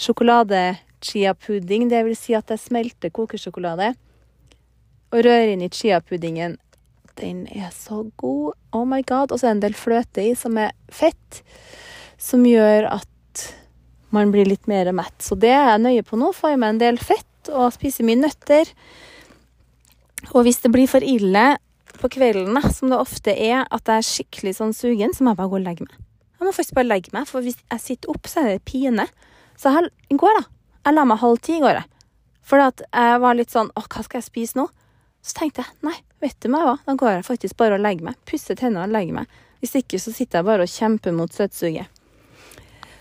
sjokolade-chia-pudding. 0.00 0.85
Det 1.14 2.02
vil 2.08 2.18
si 2.18 2.34
at 2.34 2.50
jeg 2.50 2.62
smelter 2.62 3.12
kokesjokolade 3.14 3.94
og 5.14 5.22
rører 5.22 5.52
inn 5.54 5.62
i 5.62 5.70
chia-puddingen 5.70 6.56
den 7.20 7.46
er 7.48 7.70
så 7.72 8.04
god. 8.16 8.54
Oh 8.72 8.84
my 8.88 9.02
god. 9.06 9.32
Og 9.32 9.40
så 9.40 9.48
er 9.48 9.54
det 9.54 9.56
en 9.56 9.66
del 9.66 9.78
fløte 9.78 10.24
i 10.24 10.34
som 10.38 10.56
er 10.60 10.74
fett, 10.92 11.42
som 12.20 12.44
gjør 12.46 12.90
at 12.98 13.44
man 14.14 14.32
blir 14.32 14.48
litt 14.48 14.68
mer 14.70 14.90
mett. 14.96 15.16
Så 15.22 15.38
det 15.40 15.52
er 15.52 15.72
jeg 15.72 15.84
nøye 15.84 16.06
på 16.06 16.18
nå. 16.20 16.32
Får 16.36 16.54
i 16.54 16.60
meg 16.60 16.76
en 16.76 16.82
del 16.82 17.00
fett 17.00 17.52
og 17.52 17.74
spiser 17.74 18.06
mye 18.06 18.20
nøtter. 18.20 18.70
Og 20.32 20.42
hvis 20.46 20.60
det 20.64 20.72
blir 20.74 20.90
for 20.90 21.04
ille 21.04 21.54
på 21.96 22.10
kvelden, 22.12 22.58
som 22.72 22.92
det 22.92 23.00
ofte 23.00 23.32
er, 23.32 23.64
at 23.72 23.88
jeg 23.88 24.02
er 24.02 24.10
skikkelig 24.10 24.56
sånn 24.58 24.74
sugen, 24.76 25.14
så 25.16 25.24
må 25.24 25.32
jeg 25.32 25.40
bare 25.40 25.52
gå 25.52 25.60
og 25.60 25.64
legge 25.64 25.86
meg. 25.86 25.96
Jeg 26.36 26.44
må 26.44 26.52
faktisk 26.52 26.76
bare 26.76 26.90
legge 26.90 27.14
meg, 27.14 27.24
for 27.28 27.44
hvis 27.44 27.56
jeg 27.62 27.82
sitter 27.82 28.12
opp, 28.12 28.28
så 28.28 28.42
er 28.42 28.50
det 28.50 28.66
pine. 28.68 29.06
Så 29.56 29.72
jeg, 29.72 29.88
i 30.12 30.18
går, 30.20 30.36
da. 30.36 30.55
Jeg 30.86 30.94
la 30.94 31.02
meg 31.02 31.18
halv 31.18 31.40
ti 31.42 31.56
i 31.58 31.62
går, 31.62 31.80
jeg. 31.80 31.88
For 32.46 32.62
jeg 32.62 33.18
var 33.18 33.34
litt 33.34 33.50
sånn 33.50 33.72
Å, 33.74 33.82
hva 33.90 34.04
skal 34.06 34.20
jeg 34.20 34.28
spise 34.28 34.58
nå? 34.60 34.68
Så 35.26 35.34
tenkte 35.34 35.64
jeg 35.64 35.74
nei, 35.82 35.96
vet 36.22 36.36
du 36.38 36.46
meg 36.52 36.62
hva, 36.62 36.76
da 36.86 36.94
går 36.94 37.16
jeg 37.16 37.26
faktisk 37.26 37.56
bare 37.58 37.74
og 37.74 37.82
legger 37.82 38.06
meg. 38.06 38.18
Pusser 38.30 38.54
tennene 38.54 38.84
og 38.86 38.92
legger 38.94 39.16
meg. 39.16 39.38
Hvis 39.58 39.74
ikke 39.80 39.98
så 39.98 40.12
sitter 40.14 40.38
jeg 40.38 40.46
bare 40.46 40.66
og 40.66 40.70
kjemper 40.70 41.16
mot 41.16 41.32
søtsuget. 41.34 41.90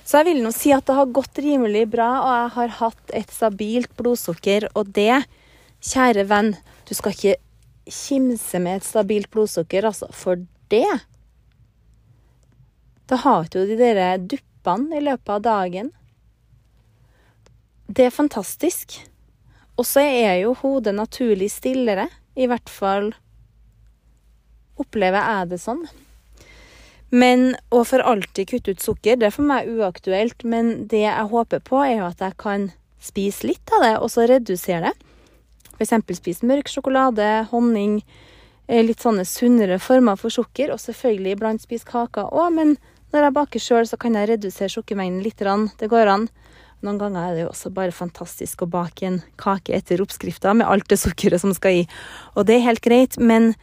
Så 0.05 0.17
jeg 0.17 0.27
vil 0.31 0.41
nå 0.41 0.49
si 0.53 0.71
at 0.73 0.85
det 0.89 0.95
har 0.97 1.11
gått 1.13 1.37
rimelig 1.41 1.83
bra, 1.93 2.07
og 2.23 2.31
jeg 2.33 2.49
har 2.55 2.73
hatt 2.79 3.13
et 3.21 3.31
stabilt 3.33 3.93
blodsukker. 3.97 4.65
Og 4.73 4.89
det, 4.97 5.21
kjære 5.85 6.25
venn, 6.29 6.51
du 6.89 6.93
skal 6.97 7.13
ikke 7.13 7.35
kimse 7.85 8.61
med 8.65 8.79
et 8.79 8.87
stabilt 8.87 9.29
blodsukker, 9.33 9.85
altså. 9.91 10.09
For 10.13 10.41
det 10.73 10.89
Da 13.05 13.21
har 13.21 13.45
du 13.53 13.59
de 13.69 13.77
der 13.77 14.17
duppene 14.17 14.97
i 14.97 15.05
løpet 15.05 15.29
av 15.37 15.45
dagen. 15.45 15.93
Det 17.87 18.07
er 18.07 18.13
fantastisk. 18.13 18.97
Og 19.77 19.85
så 19.85 20.01
er 20.01 20.39
jo 20.41 20.55
hodet 20.61 20.95
naturlig 20.95 21.51
stillere. 21.53 22.07
I 22.35 22.47
hvert 22.49 22.71
fall 22.71 23.11
opplever 24.79 25.21
jeg 25.21 25.51
det 25.53 25.61
sånn. 25.61 25.85
Men 27.15 27.53
å 27.71 27.83
for 27.87 28.03
alltid 28.03 28.49
kutte 28.49 28.73
ut 28.73 28.83
sukker, 28.83 29.19
det 29.19 29.29
er 29.29 29.35
for 29.35 29.47
meg 29.47 29.69
uaktuelt. 29.69 30.43
Men 30.43 30.87
det 30.91 31.05
jeg 31.05 31.31
håper 31.31 31.61
på, 31.63 31.83
er 31.83 31.99
jo 31.99 32.07
at 32.09 32.23
jeg 32.23 32.37
kan 32.41 32.69
spise 33.03 33.47
litt 33.47 33.75
av 33.77 33.85
det, 33.85 33.93
og 34.01 34.09
så 34.11 34.25
redusere 34.29 34.89
det. 34.89 35.11
F.eks. 35.75 36.17
spise 36.17 36.47
mørk 36.47 36.71
sjokolade, 36.71 37.27
honning, 37.51 37.99
eh, 38.67 38.81
litt 38.83 39.03
sånne 39.03 39.27
sunnere 39.27 39.77
former 39.79 40.17
for 40.19 40.33
sukker. 40.33 40.73
Og 40.73 40.81
selvfølgelig 40.81 41.35
iblant 41.35 41.63
spise 41.63 41.87
kaker 41.87 42.31
òg, 42.31 42.49
men 42.55 42.75
når 43.13 43.27
jeg 43.27 43.35
baker 43.37 43.63
sjøl, 43.63 43.87
så 43.87 43.99
kan 43.99 44.15
jeg 44.17 44.33
redusere 44.33 44.71
sukkermengden 44.73 45.23
litt. 45.23 45.43
Det 45.79 45.91
går 45.91 46.11
an. 46.11 46.29
Noen 46.85 46.99
ganger 47.01 47.23
er 47.23 47.33
det 47.33 47.43
jo 47.45 47.51
også 47.51 47.71
bare 47.73 47.95
fantastisk 47.95 48.61
å 48.61 48.69
bake 48.69 49.07
en 49.07 49.21
kake 49.41 49.73
etter 49.73 50.03
oppskrifta 50.03 50.53
med 50.53 50.69
alt 50.69 50.85
det 50.91 50.99
sukkeret 51.01 51.41
som 51.41 51.53
skal 51.57 51.81
i. 51.81 51.85
Og 52.37 52.45
det 52.45 52.59
er 52.59 52.67
helt 52.67 52.83
greit, 52.85 53.17
men 53.17 53.55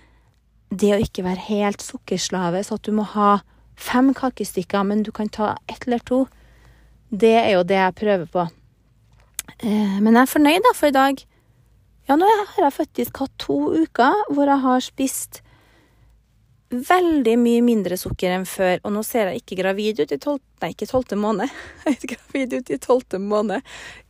det 0.73 0.91
å 0.97 1.03
ikke 1.03 1.23
være 1.27 1.47
helt 1.47 1.85
sukkerslave, 1.85 2.65
så 2.67 2.81
at 2.81 2.89
du 2.89 2.95
må 2.97 3.05
ha 3.15 3.37
fem 3.79 4.11
kakestykker, 4.17 4.83
men 4.89 5.05
du 5.07 5.13
kan 5.15 5.31
ta 5.31 5.55
ett 5.71 5.87
eller 5.87 6.03
to, 6.09 6.25
det 7.13 7.35
er 7.45 7.53
jo 7.55 7.63
det 7.69 7.79
jeg 7.79 7.99
prøver 8.01 8.27
på. 8.33 8.47
Eh, 9.61 9.97
men 10.01 10.17
jeg 10.17 10.23
er 10.25 10.33
fornøyd, 10.33 10.65
da, 10.65 10.75
for 10.79 10.91
i 10.91 10.97
dag 10.97 11.23
Ja, 12.09 12.17
nå 12.19 12.27
har 12.27 12.65
jeg 12.65 12.75
faktisk 12.75 13.21
hatt 13.23 13.33
to 13.39 13.57
uker 13.79 14.25
hvor 14.35 14.49
jeg 14.51 14.63
har 14.65 14.83
spist 14.83 15.39
veldig 16.73 17.35
mye 17.41 17.63
mindre 17.65 17.97
sukker 18.01 18.33
enn 18.35 18.47
før. 18.49 18.81
Og 18.87 18.95
nå 18.95 19.05
ser 19.07 19.31
jeg 19.31 19.43
ikke 19.43 19.61
gravid 19.63 20.03
ut 20.03 20.15
i 20.15 20.19
tolvte 20.19 20.49
Nei, 20.63 20.71
ikke 20.77 20.87
tolvte 20.87 21.17
måned. 21.19 21.51
Jeg 21.83 21.97
er 21.97 22.11
gravid 22.13 22.53
ut 22.55 22.69
i 22.71 22.77
tolvte 22.79 23.19
måned. 23.19 23.65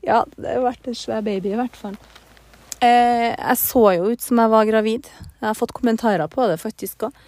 Ja, 0.05 0.19
det 0.37 0.51
har 0.51 0.67
vært 0.67 0.91
en 0.91 0.99
svær 0.99 1.23
baby 1.25 1.55
i 1.55 1.57
hvert 1.57 1.79
fall. 1.79 1.97
Eh, 2.83 3.31
jeg 3.31 3.57
så 3.57 3.83
jo 3.95 4.11
ut 4.11 4.21
som 4.21 4.41
jeg 4.43 4.51
var 4.53 4.67
gravid. 4.69 5.07
Jeg 5.39 5.47
har 5.47 5.57
fått 5.57 5.73
kommentarer 5.73 6.29
på 6.29 6.49
det 6.51 6.59
faktisk 6.61 7.07
òg. 7.07 7.23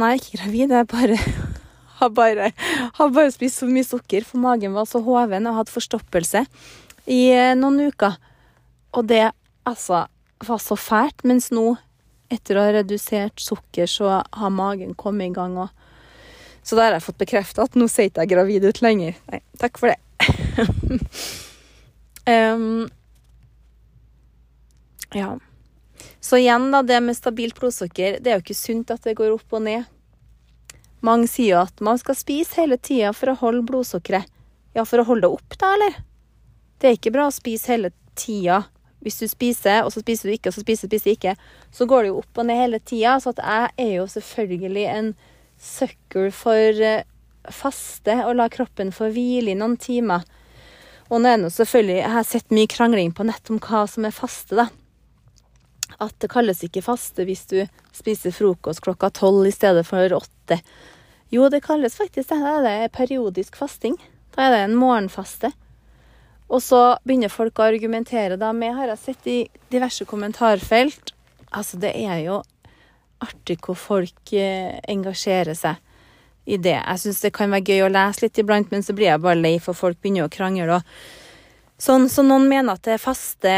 Nei, 0.00 0.14
ikke 0.16 0.40
gravid. 0.40 0.74
Jeg 0.74 0.88
bare 0.90 1.18
har 2.00 2.10
bare, 2.16 2.50
har 2.98 3.12
bare 3.14 3.34
spist 3.34 3.62
så 3.62 3.68
mye 3.70 3.86
sukker, 3.86 4.26
for 4.26 4.42
magen 4.42 4.74
var 4.74 4.88
så 4.90 5.04
hoven 5.04 5.46
og 5.46 5.60
hadde 5.60 5.74
forstoppelse 5.76 6.46
i 7.06 7.20
eh, 7.30 7.54
noen 7.60 7.92
uker. 7.92 8.16
Og 8.96 9.06
det 9.12 9.28
altså 9.68 10.06
var 10.48 10.62
så 10.64 10.78
fælt. 10.80 11.22
Mens 11.22 11.52
nå 11.54 11.76
etter 12.34 12.58
å 12.58 12.66
ha 12.66 12.74
redusert 12.76 13.40
sukker, 13.40 13.88
så 13.90 14.20
har 14.22 14.54
magen 14.54 14.94
kommet 14.98 15.30
i 15.30 15.34
gang. 15.34 15.56
Og... 15.58 15.68
Så 16.62 16.76
da 16.76 16.88
har 16.88 16.98
jeg 16.98 17.06
fått 17.06 17.22
bekrefta 17.22 17.66
at 17.66 17.78
nå 17.78 17.88
ser 17.92 18.10
ikke 18.10 18.24
jeg 18.24 18.34
gravid 18.34 18.68
ut 18.68 18.82
lenger. 18.84 19.16
Nei, 19.30 19.40
takk 19.60 19.80
for 19.80 19.92
det. 19.92 19.98
um, 22.34 22.84
ja. 25.14 25.34
Så 26.20 26.40
igjen, 26.40 26.70
da, 26.72 26.82
det 26.82 27.00
med 27.04 27.16
stabilt 27.16 27.58
blodsukker. 27.60 28.18
Det 28.20 28.32
er 28.32 28.38
jo 28.38 28.44
ikke 28.46 28.56
sunt 28.56 28.92
at 28.94 29.04
det 29.04 29.16
går 29.18 29.34
opp 29.34 29.56
og 29.56 29.64
ned. 29.66 29.90
Mange 31.04 31.28
sier 31.28 31.52
jo 31.52 31.64
at 31.66 31.82
man 31.84 32.00
skal 32.00 32.16
spise 32.16 32.62
hele 32.62 32.78
tida 32.80 33.12
for 33.12 33.32
å 33.32 33.38
holde 33.42 33.66
blodsukkeret. 33.68 34.30
Ja, 34.74 34.86
for 34.88 35.02
å 35.02 35.06
holde 35.06 35.28
det 35.28 35.36
opp, 35.36 35.58
da, 35.60 35.74
eller? 35.76 35.98
Det 36.80 36.88
er 36.88 36.96
ikke 36.96 37.12
bra 37.14 37.28
å 37.28 37.34
spise 37.34 37.74
hele 37.74 37.92
tida 38.18 38.64
hvis 39.04 39.20
du 39.20 39.26
spiser, 39.28 39.84
og 39.84 39.92
så 39.92 40.00
spiser 40.00 40.28
du 40.28 40.34
ikke, 40.34 40.50
og 40.50 40.56
så 40.56 40.64
spiser 40.64 40.88
du 40.88 40.96
spiser 40.96 41.14
ikke, 41.14 41.34
så 41.74 41.86
går 41.88 42.04
det 42.04 42.12
jo 42.12 42.20
opp 42.22 42.40
og 42.40 42.48
ned 42.48 42.60
hele 42.60 42.80
tida. 42.80 43.18
Så 43.20 43.34
jeg 43.36 43.72
er 43.84 43.92
jo 43.98 44.06
selvfølgelig 44.10 44.86
en 44.94 45.10
sucker 45.60 46.30
for 46.34 46.84
eh, 46.84 47.04
faste 47.52 48.16
og 48.24 48.38
la 48.38 48.48
kroppen 48.52 48.92
få 48.94 49.10
hvile 49.12 49.52
i 49.52 49.58
noen 49.58 49.76
timer. 49.80 50.24
Og 51.12 51.20
nå 51.20 51.28
er 51.28 51.42
det 51.42 51.52
selvfølgelig 51.52 51.98
Jeg 51.98 52.12
har 52.14 52.24
sett 52.24 52.54
mye 52.56 52.70
krangling 52.70 53.12
på 53.12 53.26
nett 53.28 53.52
om 53.52 53.60
hva 53.60 53.84
som 53.90 54.08
er 54.08 54.16
faste, 54.16 54.56
da. 54.56 54.70
At 56.02 56.16
det 56.24 56.32
kalles 56.32 56.64
ikke 56.64 56.82
faste 56.82 57.26
hvis 57.28 57.44
du 57.50 57.58
spiser 57.94 58.34
frokost 58.34 58.82
klokka 58.82 59.12
tolv 59.14 59.46
i 59.46 59.54
stedet 59.54 59.84
for 59.86 60.16
åtte. 60.16 60.58
Jo, 61.30 61.48
det 61.52 61.62
kalles 61.66 61.96
faktisk 61.98 62.32
det. 62.32 62.40
Da 62.40 62.54
er 62.56 62.64
det 62.64 62.94
periodisk 62.96 63.56
fasting. 63.60 63.98
Da 64.34 64.48
er 64.48 64.56
det 64.56 64.64
en 64.64 64.78
morgenfaste. 64.80 65.52
Og 66.52 66.60
så 66.62 66.80
begynner 67.06 67.32
folk 67.32 67.58
å 67.58 67.68
argumentere 67.68 68.36
da 68.40 68.52
med, 68.52 68.76
har 68.76 68.92
sett 69.00 69.26
i 69.30 69.38
diverse 69.72 70.04
kommentarfelt. 70.08 71.14
Altså, 71.54 71.78
det 71.80 71.94
er 71.96 72.20
jo 72.26 72.42
artig 73.24 73.58
hvor 73.64 73.78
folk 73.78 74.32
eh, 74.36 74.76
engasjerer 74.90 75.56
seg 75.56 75.80
i 76.44 76.58
det. 76.60 76.76
Jeg 76.76 77.00
syns 77.00 77.22
det 77.24 77.32
kan 77.36 77.52
være 77.52 77.72
gøy 77.72 77.86
å 77.86 77.92
lese 77.92 78.26
litt 78.26 78.40
iblant, 78.42 78.70
men 78.72 78.84
så 78.84 78.96
blir 78.96 79.08
jeg 79.08 79.22
bare 79.24 79.40
lei, 79.40 79.56
for 79.62 79.76
folk 79.76 80.00
begynner 80.02 80.28
å 80.28 80.32
krangle. 80.32 80.82
Sånn, 81.80 82.06
så 82.12 82.22
noen 82.22 82.46
mener 82.50 82.76
at 82.76 82.84
det 82.86 82.96
er 82.96 83.02
faste, 83.02 83.54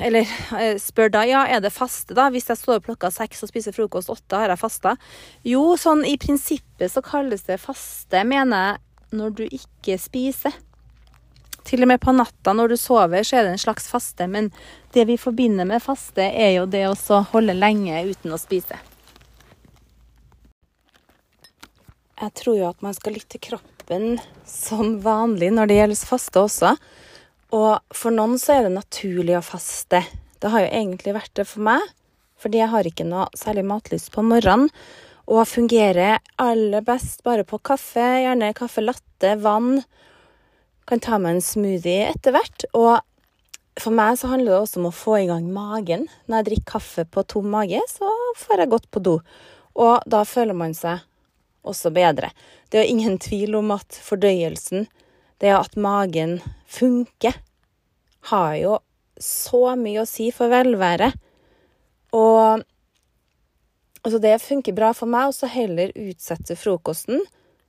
eller 0.00 0.30
eh, 0.56 0.78
spør 0.80 1.10
da 1.12 1.24
ja, 1.28 1.42
er 1.50 1.60
det 1.64 1.74
faste, 1.74 2.14
da? 2.16 2.28
Hvis 2.32 2.48
jeg 2.48 2.60
står 2.60 2.78
opp 2.78 2.88
klokka 2.88 3.10
seks 3.12 3.42
og 3.44 3.50
spiser 3.50 3.74
frokost 3.76 4.12
åtte, 4.14 4.38
har 4.38 4.54
jeg 4.54 4.62
fasta? 4.62 4.94
Jo, 5.46 5.64
sånn 5.80 6.06
i 6.08 6.14
prinsippet 6.20 6.92
så 6.92 7.02
kalles 7.04 7.44
det 7.48 7.58
faste, 7.62 8.22
mener 8.28 8.64
jeg, 8.64 8.84
når 9.18 9.36
du 9.36 9.44
ikke 9.48 9.98
spiser. 10.00 10.54
Til 11.68 11.84
og 11.84 11.90
med 11.90 12.00
på 12.00 12.14
natta 12.16 12.54
når 12.56 12.72
du 12.72 12.76
sover, 12.80 13.24
så 13.26 13.38
er 13.38 13.44
det 13.44 13.56
en 13.56 13.60
slags 13.60 13.90
faste, 13.92 14.24
men 14.30 14.48
det 14.94 15.04
vi 15.10 15.18
forbinder 15.20 15.68
med 15.68 15.84
faste, 15.84 16.24
er 16.24 16.54
jo 16.56 16.68
det 16.70 16.86
å 16.88 17.24
holde 17.32 17.56
lenge 17.56 18.06
uten 18.08 18.32
å 18.32 18.40
spise. 18.40 18.78
Jeg 22.18 22.32
tror 22.40 22.56
jo 22.56 22.70
at 22.70 22.80
man 22.82 22.96
skal 22.96 23.14
lytte 23.14 23.38
kroppen 23.38 24.16
som 24.48 24.96
vanlig 25.04 25.52
når 25.54 25.68
det 25.68 25.76
gjelder 25.76 26.08
faste 26.08 26.40
også. 26.40 26.72
Og 27.54 27.94
for 27.94 28.16
noen 28.16 28.40
så 28.40 28.56
er 28.56 28.66
det 28.66 28.74
naturlig 28.74 29.36
å 29.38 29.44
faste. 29.44 30.00
Det 30.40 30.50
har 30.50 30.64
jo 30.64 30.72
egentlig 30.80 31.14
vært 31.14 31.34
det 31.38 31.46
for 31.48 31.64
meg, 31.68 31.84
fordi 32.40 32.62
jeg 32.62 32.72
har 32.72 32.88
ikke 32.88 33.06
noe 33.06 33.28
særlig 33.38 33.64
matlyst 33.68 34.10
på 34.14 34.24
morgenen. 34.26 34.72
Og 35.28 35.44
fungerer 35.44 36.22
aller 36.40 36.84
best 36.84 37.20
bare 37.26 37.44
på 37.44 37.60
kaffe, 37.60 38.04
gjerne 38.24 38.54
kaffe 38.56 38.80
latte, 38.80 39.34
vann. 39.44 39.82
Kan 40.88 41.02
ta 41.04 41.18
meg 41.20 41.36
en 41.36 41.44
smoothie 41.44 42.08
etter 42.08 42.32
hvert. 42.32 42.64
Og 42.72 42.96
for 43.78 43.94
meg 43.94 44.16
så 44.18 44.30
handler 44.32 44.54
det 44.54 44.62
også 44.62 44.80
om 44.80 44.88
å 44.88 44.94
få 44.94 45.18
i 45.20 45.28
gang 45.28 45.50
magen. 45.52 46.06
Når 46.26 46.40
jeg 46.40 46.48
drikker 46.48 46.72
kaffe 46.72 47.04
på 47.04 47.24
tom 47.28 47.50
mage, 47.52 47.82
så 47.90 48.08
får 48.40 48.64
jeg 48.64 48.72
gått 48.72 48.88
på 48.94 49.02
do. 49.04 49.18
Og 49.78 50.08
da 50.08 50.24
føler 50.26 50.56
man 50.56 50.74
seg 50.74 51.04
også 51.68 51.92
bedre. 51.94 52.32
Det 52.70 52.80
er 52.80 52.90
ingen 52.90 53.18
tvil 53.26 53.58
om 53.60 53.74
at 53.76 54.00
fordøyelsen, 54.04 54.88
det 55.38 55.54
at 55.54 55.76
magen 55.78 56.38
funker, 56.66 57.36
har 58.32 58.54
jo 58.58 58.78
så 59.22 59.76
mye 59.78 60.02
å 60.02 60.08
si 60.08 60.28
for 60.34 60.50
velværet. 60.50 61.14
Og 62.16 62.64
altså 64.02 64.20
det 64.22 64.38
funker 64.42 64.76
bra 64.76 64.90
for 64.96 65.10
meg, 65.10 65.30
og 65.30 65.36
så 65.36 65.50
heller 65.52 65.94
utsette 65.94 66.56
frokosten 66.58 67.20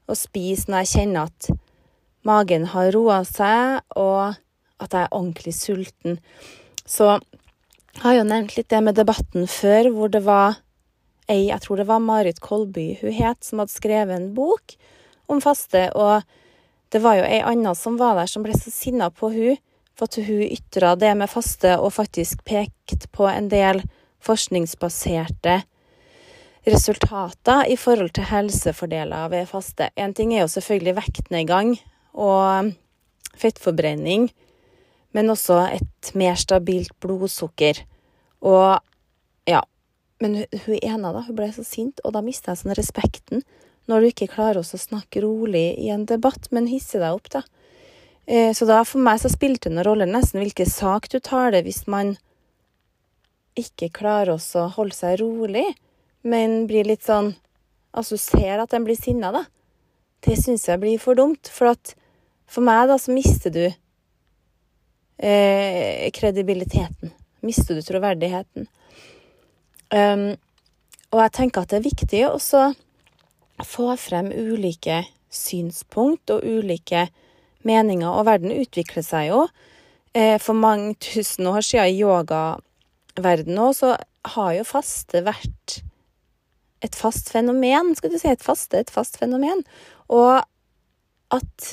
og 0.09 0.17
spise 0.17 0.71
når 0.71 0.85
jeg 0.85 0.91
kjenner 0.95 1.29
at 1.29 1.49
magen 2.29 2.69
har 2.73 2.93
roa 2.95 3.23
seg, 3.27 3.81
og 3.97 4.37
at 4.79 4.95
jeg 4.95 5.05
er 5.05 5.15
ordentlig 5.15 5.53
sulten. 5.57 6.19
Så 6.85 7.17
jeg 7.17 8.03
har 8.05 8.19
jo 8.19 8.27
nevnt 8.29 8.55
litt 8.55 8.69
det 8.71 8.81
med 8.85 8.97
debatten 8.99 9.47
før, 9.49 9.89
hvor 9.93 10.11
det 10.13 10.23
var 10.27 10.61
ei, 11.29 11.49
jeg 11.49 11.61
tror 11.63 11.81
det 11.81 11.87
var 11.89 12.03
Marit 12.03 12.39
Kolby 12.41 12.93
hun 13.01 13.15
het, 13.17 13.41
som 13.45 13.61
hadde 13.61 13.75
skrevet 13.75 14.15
en 14.15 14.31
bok 14.37 14.75
om 15.29 15.41
faste. 15.43 15.89
Og 15.97 16.23
det 16.93 17.01
var 17.03 17.19
jo 17.19 17.25
ei 17.27 17.41
anna 17.45 17.75
som 17.77 17.99
var 17.99 18.17
der, 18.17 18.29
som 18.29 18.45
ble 18.45 18.55
så 18.57 18.73
sinna 18.73 19.11
på 19.13 19.31
hun 19.33 19.59
for 19.99 20.07
at 20.07 20.21
hun 20.29 20.45
ytra 20.47 20.93
det 20.95 21.11
med 21.19 21.27
faste, 21.27 21.75
og 21.75 21.91
faktisk 21.97 22.45
pekte 22.47 23.09
på 23.11 23.27
en 23.27 23.49
del 23.51 23.83
forskningsbaserte 24.23 25.59
resultater 26.69 27.67
i 27.71 27.75
forhold 27.79 28.13
til 28.15 28.27
helsefordeler 28.29 29.29
ved 29.31 29.47
faste. 29.49 29.89
Én 29.99 30.13
ting 30.15 30.33
er 30.33 30.45
jo 30.45 30.53
selvfølgelig 30.55 30.95
vektnedgang 30.95 31.75
og 32.13 32.71
fettforbrenning, 33.39 34.29
men 35.15 35.31
også 35.31 35.61
et 35.73 36.11
mer 36.17 36.37
stabilt 36.39 36.93
blodsukker. 37.01 37.81
Og 38.45 38.79
ja, 39.49 39.63
men 40.21 40.43
hun 40.65 40.79
ene 40.81 41.13
da, 41.15 41.23
hun 41.25 41.37
ble 41.37 41.49
så 41.55 41.65
sint, 41.65 42.01
og 42.03 42.13
da 42.15 42.23
mista 42.25 42.53
jeg 42.53 42.63
sånn 42.63 42.77
respekten. 42.77 43.43
Når 43.89 44.01
du 44.01 44.09
ikke 44.11 44.31
klarer 44.35 44.61
å 44.61 44.67
snakke 44.67 45.23
rolig 45.25 45.73
i 45.81 45.89
en 45.93 46.05
debatt, 46.09 46.51
men 46.53 46.69
hisser 46.69 47.01
deg 47.01 47.17
opp, 47.17 47.29
da. 47.33 47.43
Eh, 48.29 48.51
så 48.53 48.67
da 48.69 48.83
for 48.85 49.01
meg 49.01 49.21
så 49.23 49.31
spilte 49.31 49.71
det 49.73 49.85
rolle 49.87 50.05
nesten 50.05 50.43
hvilken 50.43 50.69
sak 50.69 51.09
du 51.09 51.17
tar 51.17 51.55
det, 51.55 51.63
hvis 51.65 51.87
man 51.89 52.13
ikke 53.57 53.89
klarer 53.95 54.35
å 54.37 54.67
holde 54.75 54.93
seg 54.93 55.17
rolig, 55.23 55.65
men 56.21 56.65
blir 56.69 56.87
litt 56.87 57.05
sånn 57.07 57.35
Altså 57.89 58.19
ser 58.21 58.61
at 58.61 58.69
den 58.69 58.83
blir 58.85 58.93
sinna, 58.93 59.31
da. 59.33 59.39
Det 60.25 60.35
syns 60.39 60.67
jeg 60.67 60.81
blir 60.81 60.99
for 61.01 61.13
dumt. 61.19 61.49
For 61.53 61.71
at 61.73 61.95
for 62.49 62.65
meg, 62.65 62.87
da, 62.89 62.97
så 62.97 63.13
mister 63.13 63.53
du 63.53 63.65
eh, 65.21 66.09
kredibiliteten. 66.15 67.13
Mister 67.45 67.77
du 67.77 67.81
troverdigheten. 67.85 68.67
Um, 69.89 70.35
og 71.09 71.23
jeg 71.23 71.33
tenker 71.33 71.63
at 71.63 71.71
det 71.71 71.79
er 71.79 71.87
viktig 71.87 72.21
å 72.27 72.37
få 73.65 73.87
frem 73.97 74.29
ulike 74.29 75.03
synspunkt 75.33 76.29
og 76.33 76.45
ulike 76.45 77.07
meninger, 77.65 78.09
og 78.09 78.27
verden 78.29 78.53
utvikler 78.53 79.05
seg 79.05 79.29
jo. 79.31 79.43
Eh, 80.13 80.37
for 80.41 80.57
mange 80.57 80.95
tusen 81.01 81.47
år 81.49 81.61
siden 81.65 81.89
i 81.89 81.99
yogaverdenen 82.01 83.61
òg, 83.61 83.75
så 83.77 83.95
har 84.35 84.51
jo 84.57 84.67
faste 84.67 85.23
vært 85.25 85.79
et 86.85 86.95
fast 86.95 87.29
fenomen. 87.33 87.95
Skal 87.97 88.13
du 88.13 88.19
si 88.21 88.29
et 88.31 88.45
faste, 88.45 88.79
et 88.79 88.93
fast 88.93 89.19
fenomen. 89.19 89.63
Og 90.09 90.41
at 91.35 91.69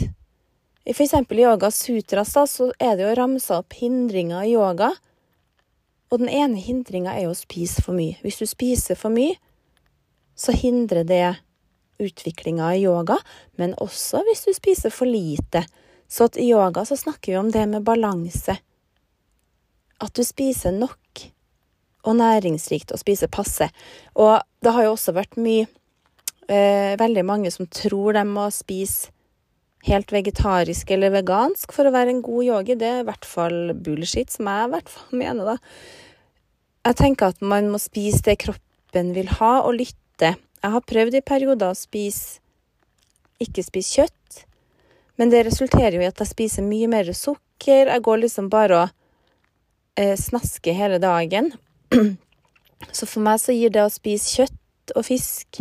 i 0.86 0.92
f.eks. 0.94 1.16
yoga 1.32 1.70
sutras, 1.74 2.34
da, 2.36 2.44
så 2.46 2.70
er 2.78 2.96
det 2.96 3.08
jo 3.08 3.16
ramsa 3.18 3.60
opp 3.62 3.74
hindringer 3.80 4.44
i 4.46 4.54
yoga 4.54 4.92
og 6.10 6.22
den 6.22 6.30
ene 6.30 6.60
hindringa 6.62 7.16
er 7.18 7.30
å 7.30 7.36
spise 7.36 7.82
for 7.82 7.96
mye. 7.96 8.16
Hvis 8.22 8.38
du 8.38 8.46
spiser 8.46 8.98
for 8.98 9.14
mye, 9.14 9.34
så 10.38 10.54
hindrer 10.54 11.06
det 11.06 11.24
utviklinga 12.02 12.74
i 12.76 12.84
yoga, 12.84 13.16
men 13.58 13.74
også 13.82 14.22
hvis 14.28 14.44
du 14.46 14.52
spiser 14.54 14.92
for 14.94 15.08
lite. 15.10 15.64
Så 16.06 16.28
i 16.38 16.50
yoga 16.52 16.84
så 16.86 16.98
snakker 16.98 17.32
vi 17.32 17.38
om 17.40 17.50
det 17.50 17.64
med 17.72 17.86
balanse. 17.86 18.58
At 19.98 20.14
du 20.14 20.22
spiser 20.26 20.76
nok 20.76 21.24
og 22.06 22.20
næringsrikt 22.20 22.92
og 22.94 23.00
spiser 23.02 23.32
passe. 23.32 23.66
Og 24.14 24.38
det 24.62 24.74
har 24.76 24.86
jo 24.86 24.94
også 24.94 25.16
vært 25.16 25.40
mye 25.40 25.66
Veldig 26.46 27.24
mange 27.26 27.50
som 27.50 27.66
tror 27.66 28.14
de 28.14 28.22
må 28.28 28.46
spise 28.54 29.10
helt 29.86 30.12
vegetarisk 30.12 30.90
eller 30.94 31.14
vegansk 31.14 31.72
for 31.74 31.86
å 31.86 31.94
være 31.94 32.14
en 32.14 32.24
god 32.24 32.46
yogi, 32.46 32.76
det 32.78 32.88
er 32.88 33.02
i 33.02 33.06
hvert 33.06 33.28
fall 33.28 33.72
bullshit, 33.74 34.32
som 34.32 34.48
jeg 34.50 34.66
i 34.66 34.72
hvert 34.74 34.90
fall 34.92 35.18
mener, 35.22 35.54
da. 35.54 35.56
Jeg 36.86 36.98
tenker 37.00 37.32
at 37.32 37.42
man 37.42 37.70
må 37.72 37.80
spise 37.82 38.22
det 38.26 38.38
kroppen 38.44 39.12
vil 39.16 39.30
ha, 39.40 39.52
og 39.66 39.78
lytte. 39.80 40.34
Jeg 40.36 40.74
har 40.74 40.86
prøvd 40.90 41.18
i 41.18 41.24
perioder 41.26 41.74
å 41.74 41.78
spise 41.78 42.42
ikke 43.42 43.64
spise 43.66 44.00
kjøtt, 44.00 44.44
men 45.20 45.32
det 45.32 45.42
resulterer 45.44 45.98
jo 45.98 46.04
i 46.04 46.08
at 46.08 46.20
jeg 46.22 46.30
spiser 46.30 46.64
mye 46.64 46.88
mer 46.88 47.10
sukker. 47.12 47.90
Jeg 47.90 48.04
går 48.04 48.22
liksom 48.22 48.48
bare 48.52 48.78
og 48.86 48.94
eh, 50.00 50.14
snasker 50.16 50.76
hele 50.76 51.00
dagen. 51.02 51.50
Så 52.96 53.08
for 53.08 53.24
meg 53.24 53.40
så 53.42 53.52
gir 53.56 53.72
det 53.72 53.84
å 53.84 53.92
spise 53.92 54.40
kjøtt 54.40 54.94
og 54.96 55.04
fisk 55.08 55.60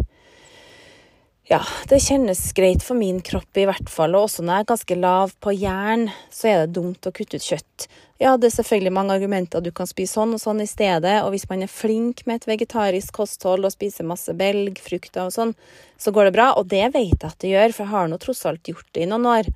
ja, 1.45 1.59
det 1.89 1.99
kjennes 2.01 2.39
greit 2.57 2.81
for 2.83 2.97
min 2.97 3.19
kropp 3.21 3.57
i 3.61 3.67
hvert 3.69 3.89
fall, 3.91 4.15
og 4.17 4.25
også 4.25 4.41
når 4.41 4.55
jeg 4.55 4.63
er 4.63 4.69
ganske 4.71 4.95
lav 4.97 5.33
på 5.45 5.51
jern, 5.53 6.07
så 6.33 6.47
er 6.49 6.63
det 6.63 6.73
dumt 6.79 7.05
å 7.05 7.11
kutte 7.13 7.37
ut 7.37 7.45
kjøtt. 7.45 7.85
Ja, 8.17 8.31
det 8.39 8.49
er 8.49 8.55
selvfølgelig 8.55 8.93
mange 8.95 9.13
argumenter, 9.13 9.61
du 9.61 9.69
kan 9.75 9.85
spise 9.85 10.17
sånn 10.17 10.33
og 10.33 10.41
sånn 10.41 10.63
i 10.63 10.69
stedet, 10.69 11.19
og 11.21 11.29
hvis 11.35 11.45
man 11.51 11.61
er 11.61 11.69
flink 11.69 12.23
med 12.25 12.39
et 12.39 12.47
vegetarisk 12.49 13.13
kosthold 13.19 13.67
og 13.67 13.75
spiser 13.75 14.07
masse 14.09 14.33
belg, 14.33 14.81
frukter 14.81 15.27
og 15.27 15.35
sånn, 15.35 15.53
så 16.01 16.15
går 16.15 16.31
det 16.31 16.35
bra, 16.39 16.47
og 16.57 16.65
det 16.71 16.81
vet 16.95 17.13
jeg 17.13 17.29
at 17.29 17.37
det 17.43 17.53
gjør, 17.53 17.77
for 17.77 17.85
jeg 17.85 17.93
har 17.93 18.09
nå 18.09 18.19
tross 18.25 18.41
alt 18.49 18.73
gjort 18.73 18.89
det 18.97 19.05
i 19.05 19.11
noen 19.11 19.29
år. 19.35 19.53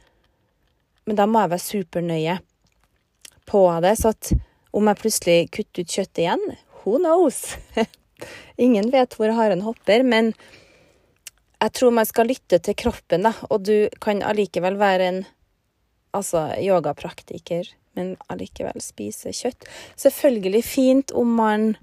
Men 1.10 1.18
da 1.18 1.26
må 1.26 1.42
jeg 1.42 1.54
være 1.56 1.66
supernøye 1.66 2.38
på 3.50 3.66
det, 3.82 3.98
så 3.98 4.14
at 4.14 4.34
om 4.78 4.86
jeg 4.92 5.02
plutselig 5.02 5.40
kutter 5.58 5.82
ut 5.82 5.98
kjøttet 5.98 6.26
igjen, 6.28 6.48
who 6.84 7.00
knows? 7.02 7.56
Ingen 8.62 8.94
vet 8.94 9.18
hvor 9.18 9.34
haren 9.34 9.66
hopper, 9.66 10.06
men 10.06 10.36
jeg 11.60 11.76
tror 11.76 11.92
man 11.96 12.08
skal 12.08 12.30
lytte 12.32 12.62
til 12.64 12.78
kroppen, 12.80 13.28
da, 13.28 13.34
og 13.50 13.66
du 13.68 13.90
kan 14.04 14.24
allikevel 14.26 14.80
være 14.80 15.10
en 15.12 15.20
altså 16.16 16.48
yogapraktiker, 16.58 17.68
men 17.98 18.16
allikevel 18.32 18.80
spise 18.82 19.34
kjøtt. 19.36 19.68
Selvfølgelig 20.00 20.64
fint 20.66 21.12
om 21.12 21.36
man 21.38 21.74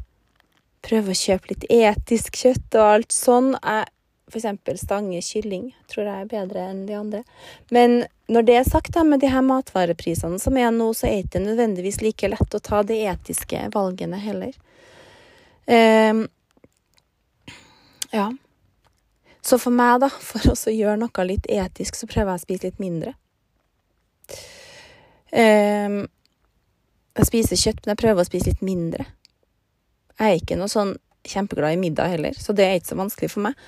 prøver 0.86 1.12
å 1.12 1.18
kjøpe 1.18 1.52
litt 1.52 1.66
etisk 1.72 2.40
kjøtt 2.40 2.78
og 2.78 2.88
alt 2.96 3.14
sånn. 3.14 3.52
Jeg 3.60 3.90
eksempel 4.34 4.78
stange 4.78 5.20
kylling. 5.22 5.70
Tror 5.90 6.06
jeg 6.06 6.24
er 6.24 6.30
bedre 6.30 6.64
enn 6.70 6.84
de 6.88 6.96
andre. 6.98 7.22
Men 7.70 8.04
når 8.32 8.46
det 8.46 8.56
er 8.58 8.68
sagt, 8.68 8.94
da, 8.94 9.04
med 9.06 9.22
de 9.22 9.30
her 9.30 9.44
matvareprisene 9.46 10.40
som 10.42 10.56
er 10.58 10.72
nå, 10.74 10.88
så 10.94 11.08
er 11.08 11.20
det 11.20 11.28
ikke 11.28 11.44
nødvendigvis 11.44 12.00
like 12.02 12.30
lett 12.32 12.56
å 12.56 12.62
ta 12.62 12.82
de 12.86 12.98
etiske 13.06 13.68
valgene 13.74 14.18
heller. 14.22 14.56
Um, 15.66 16.26
ja. 18.14 18.30
Så 19.46 19.58
for 19.62 19.74
meg, 19.74 20.00
da, 20.02 20.10
for 20.10 20.52
å 20.52 20.74
gjøre 20.74 20.98
noe 20.98 21.26
litt 21.28 21.46
etisk, 21.46 21.94
så 21.94 22.08
prøver 22.10 22.32
jeg 22.32 22.40
å 22.40 22.44
spise 22.44 22.66
litt 22.66 22.82
mindre. 22.82 23.14
Um, 25.30 26.00
jeg 27.16 27.28
spiser 27.28 27.60
kjøtt, 27.60 27.84
men 27.84 27.94
jeg 27.94 28.02
prøver 28.02 28.22
å 28.22 28.28
spise 28.28 28.50
litt 28.50 28.64
mindre. 28.66 29.06
Jeg 30.16 30.26
er 30.26 30.40
ikke 30.40 30.58
noe 30.58 30.72
sånn 30.72 30.96
kjempeglad 31.26 31.76
i 31.76 31.80
middag 31.80 32.10
heller, 32.14 32.34
så 32.38 32.54
det 32.56 32.66
er 32.66 32.80
ikke 32.80 32.92
så 32.94 32.98
vanskelig 32.98 33.30
for 33.32 33.46
meg. 33.46 33.62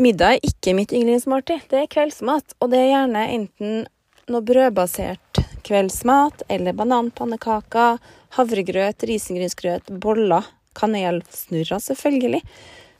Middag 0.00 0.36
er 0.36 0.48
ikke 0.48 0.74
mitt 0.78 0.94
yndlingsmåltid, 0.94 1.68
det 1.72 1.82
er 1.82 1.92
kveldsmat. 1.92 2.56
Og 2.62 2.72
det 2.72 2.80
er 2.80 2.92
gjerne 2.92 3.28
enten 3.34 3.86
noe 4.30 4.44
brødbasert 4.46 5.40
kveldsmat 5.66 6.44
eller 6.52 6.76
bananpannekaker, 6.78 7.98
havregrøt, 8.36 9.04
risengrynsgrøt, 9.08 9.90
boller, 10.00 10.46
kanelsnurrer 10.78 11.82
selvfølgelig. 11.82 12.44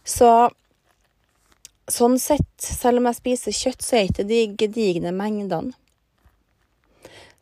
Så 0.04 0.32
sånn 1.92 2.18
sett, 2.20 2.48
selv 2.60 3.00
om 3.00 3.08
jeg 3.08 3.18
spiser 3.18 3.56
kjøtt, 3.56 3.84
så 3.84 3.98
er 3.98 4.08
ikke 4.08 4.26
de 4.28 4.40
gedigne 4.60 5.12
mengdene. 5.16 5.74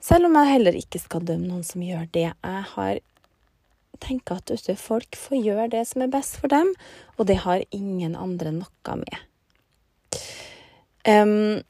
Selv 0.03 0.29
om 0.29 0.37
jeg 0.39 0.53
heller 0.53 0.77
ikke 0.79 1.01
skal 1.03 1.25
dømme 1.27 1.49
noen 1.51 1.65
som 1.67 1.83
gjør 1.83 2.05
det. 2.15 2.29
Jeg 2.31 2.67
har 2.75 2.99
tenkt 4.03 4.31
at 4.31 4.53
folk 4.79 5.17
får 5.19 5.41
gjøre 5.41 5.71
det 5.73 5.83
som 5.89 6.05
er 6.05 6.13
best 6.13 6.37
for 6.39 6.53
dem, 6.53 6.75
og 7.17 7.27
det 7.31 7.41
har 7.43 7.65
ingen 7.75 8.15
andre 8.15 8.53
noe 8.55 8.99
med. 9.01 9.25
Um, 11.07 11.63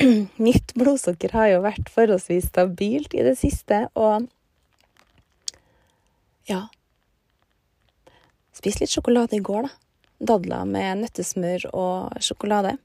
mitt 0.46 0.72
blodsukker 0.78 1.34
har 1.36 1.50
jo 1.52 1.64
vært 1.64 1.90
forholdsvis 1.92 2.48
stabilt 2.52 3.14
i 3.16 3.26
det 3.26 3.36
siste, 3.40 3.86
og 3.94 4.30
ja 6.48 6.66
Spis 8.54 8.76
litt 8.78 8.92
sjokolade 8.92 9.34
i 9.36 9.42
går, 9.44 9.66
da. 9.66 9.83
Dadler 10.24 10.66
med 10.68 11.04
nøttesmør 11.04 11.68
og 11.72 12.20
sjokolade. 12.24 12.76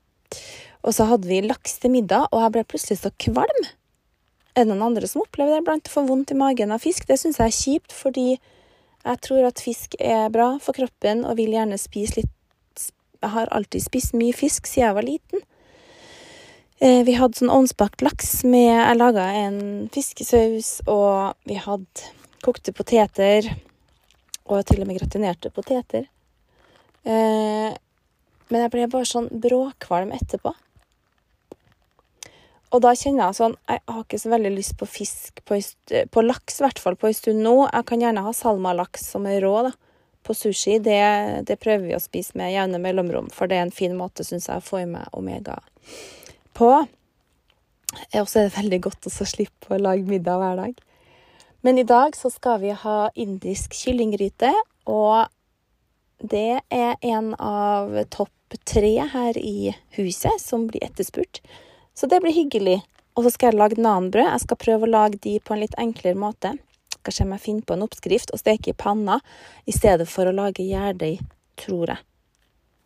Og 0.85 0.95
så 0.95 1.07
hadde 1.09 1.27
vi 1.27 1.41
laks 1.43 1.79
til 1.81 1.93
middag, 1.93 2.29
og 2.31 2.43
jeg 2.43 2.55
ble 2.55 2.65
plutselig 2.67 3.01
så 3.01 3.11
kvalm. 3.19 3.67
Er 4.55 4.65
det 4.65 4.71
noen 4.71 4.87
andre 4.89 5.07
som 5.07 5.23
opplever 5.23 5.59
det 5.59 5.65
blant 5.67 5.89
å 5.89 5.93
få 5.93 6.05
vondt 6.07 6.33
i 6.33 6.39
magen 6.39 6.73
av 6.75 6.83
fisk? 6.83 7.07
Det 7.07 7.19
syns 7.19 7.39
jeg 7.39 7.51
er 7.51 7.57
kjipt, 7.57 7.95
fordi 7.95 8.27
jeg 8.33 9.21
tror 9.23 9.47
at 9.47 9.63
fisk 9.63 9.95
er 9.99 10.31
bra 10.33 10.53
for 10.63 10.75
kroppen, 10.75 11.23
og 11.27 11.37
vil 11.39 11.55
gjerne 11.55 11.79
spise 11.79 12.21
litt 12.21 12.35
Jeg 13.19 13.33
har 13.33 13.49
alltid 13.51 13.83
spist 13.83 14.13
mye 14.15 14.31
fisk 14.31 14.67
siden 14.67 14.85
jeg 14.85 14.95
var 14.95 15.03
liten. 15.03 15.41
Eh, 16.79 17.01
vi 17.03 17.17
hadde 17.19 17.35
sånn 17.35 17.51
ovnsbakt 17.51 17.99
laks 18.05 18.45
med 18.47 18.69
Jeg 18.69 18.95
laga 18.95 19.25
en 19.41 19.89
fiskesaus, 19.91 20.77
og 20.87 21.35
vi 21.43 21.57
hadde 21.59 22.13
kokte 22.45 22.71
poteter. 22.71 23.49
Og 24.47 24.63
til 24.65 24.79
og 24.81 24.87
med 24.87 25.01
gratinerte 25.01 25.51
poteter. 25.51 26.07
Eh, 27.07 27.75
men 28.49 28.65
jeg 28.65 28.73
ble 28.73 28.87
bare 28.91 29.07
sånn 29.07 29.29
bråkvalm 29.31 30.11
etterpå. 30.15 30.53
Og 32.69 32.83
da 32.85 32.91
kjenner 32.93 33.23
jeg 33.23 33.37
sånn 33.39 33.55
Jeg 33.65 33.81
har 33.87 34.03
ikke 34.03 34.19
så 34.21 34.29
veldig 34.29 34.49
lyst 34.53 34.75
på 34.77 34.85
fisk, 34.89 35.41
på, 35.49 35.57
på 36.13 36.23
laks 36.25 36.59
i 36.59 36.65
hvert 36.65 36.81
fall, 36.81 36.97
på 36.99 37.09
en 37.09 37.17
stund 37.17 37.41
nå. 37.45 37.55
Jeg 37.67 37.87
kan 37.89 38.03
gjerne 38.03 38.25
ha 38.25 38.33
salmalaks 38.35 39.07
som 39.13 39.25
er 39.29 39.41
rå, 39.45 39.55
da. 39.69 39.73
På 40.25 40.35
sushi. 40.37 40.77
Det, 40.83 40.99
det 41.49 41.57
prøver 41.61 41.87
vi 41.87 41.97
å 41.97 42.03
spise 42.03 42.37
med 42.37 42.53
jevne 42.53 42.81
mellomrom, 42.83 43.31
for 43.33 43.49
det 43.49 43.57
er 43.57 43.65
en 43.65 43.73
fin 43.73 43.95
måte, 43.97 44.25
syns 44.27 44.49
jeg, 44.51 44.61
å 44.61 44.65
få 44.65 44.83
i 44.83 44.89
meg 44.89 45.09
omega 45.17 45.57
på. 46.57 46.69
Og 48.19 48.27
så 48.29 48.41
er 48.41 48.49
det 48.49 48.57
veldig 48.57 48.81
godt 48.85 49.07
å 49.09 49.13
slippe 49.15 49.73
å 49.73 49.81
lage 49.81 50.05
middag 50.05 50.37
hver 50.41 50.59
dag. 50.59 50.75
Men 51.65 51.79
i 51.81 51.87
dag 51.87 52.15
så 52.15 52.29
skal 52.31 52.61
vi 52.61 52.75
ha 52.75 52.97
indisk 53.19 53.73
kyllinggryte, 53.75 54.51
og 54.89 55.31
det 56.19 56.61
er 56.69 56.95
en 57.01 57.33
av 57.39 57.95
topp 58.11 58.57
tre 58.65 58.99
her 59.11 59.37
i 59.37 59.75
huset 59.95 60.41
som 60.41 60.67
blir 60.67 60.83
etterspurt. 60.83 61.41
Så 61.93 62.07
det 62.07 62.21
blir 62.21 62.33
hyggelig. 62.33 62.81
Og 63.15 63.23
så 63.23 63.31
skal 63.33 63.51
jeg 63.51 63.59
lage 63.59 63.81
nanbrød. 63.81 64.27
Jeg 64.31 64.43
skal 64.45 64.59
prøve 64.59 64.87
å 64.87 64.91
lage 64.91 65.19
de 65.23 65.39
på 65.39 65.55
en 65.55 65.63
litt 65.63 65.77
enklere 65.79 66.19
måte. 66.19 66.55
Om 66.99 67.31
jeg 67.33 67.41
finner 67.41 67.65
på 67.65 67.73
en 67.73 67.85
oppskrift 67.87 68.31
og 68.35 68.41
steke 68.41 68.71
i 68.71 68.77
panna 68.77 69.17
i 69.65 69.73
stedet 69.73 70.05
for 70.11 70.29
å 70.29 70.35
lage 70.35 70.65
gjærdeig, 70.67 71.23
tror 71.57 71.95
jeg. 71.95 72.03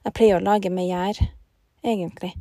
Jeg 0.03 0.15
pleier 0.15 0.39
å 0.39 0.43
lage 0.43 0.71
med 0.71 0.87
gjær, 0.87 1.19
egentlig. 1.83 2.31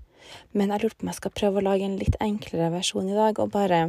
Men 0.52 0.70
jeg 0.70 0.85
lurte 0.85 1.00
på 1.00 1.07
om 1.07 1.11
jeg 1.11 1.18
skal 1.18 1.35
prøve 1.35 1.59
å 1.59 1.66
lage 1.66 1.87
en 1.88 1.98
litt 1.98 2.18
enklere 2.22 2.70
versjon 2.74 3.11
i 3.11 3.16
dag, 3.16 3.40
og 3.42 3.52
bare 3.55 3.83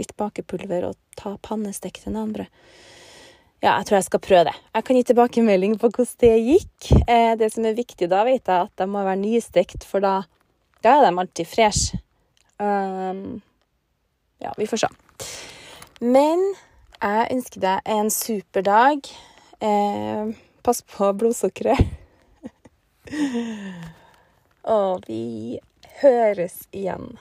litt 0.00 0.16
bakepulver 0.18 0.88
og 0.90 0.98
ta 1.18 1.36
pannestekt 1.42 2.08
nanbrød. 2.10 2.50
Ja, 3.64 3.78
jeg 3.78 3.86
tror 3.88 3.96
jeg 3.96 4.06
skal 4.06 4.22
prøve 4.22 4.46
det. 4.48 4.56
Jeg 4.76 4.84
kan 4.84 4.96
gi 4.96 5.02
tilbakemelding 5.08 5.76
på 5.80 5.88
hvordan 5.88 6.18
det 6.22 6.32
gikk. 6.44 6.90
Eh, 7.08 7.34
det 7.40 7.50
som 7.54 7.64
er 7.64 7.78
viktig 7.78 8.08
da, 8.12 8.22
vet 8.28 8.44
jeg 8.44 8.68
at 8.68 8.72
de 8.78 8.86
må 8.90 9.04
være 9.06 9.22
nystekt, 9.22 9.86
for 9.88 10.04
da 10.04 10.20
da 10.86 10.92
er 11.00 11.10
de 11.10 11.18
alltid 11.18 11.48
fresh. 11.48 11.96
Um, 12.58 13.40
ja, 14.38 14.52
vi 14.56 14.66
får 14.66 14.84
se. 14.84 14.88
Men 16.00 16.42
jeg 17.00 17.28
ønsker 17.32 17.62
deg 17.64 17.88
en 17.90 18.10
super 18.12 18.62
dag. 18.62 19.08
Eh, 19.60 20.30
pass 20.62 20.82
på 20.86 21.10
blodsukkeret. 21.18 21.80
Og 24.76 25.02
vi 25.08 25.58
høres 26.02 26.60
igjen. 26.70 27.16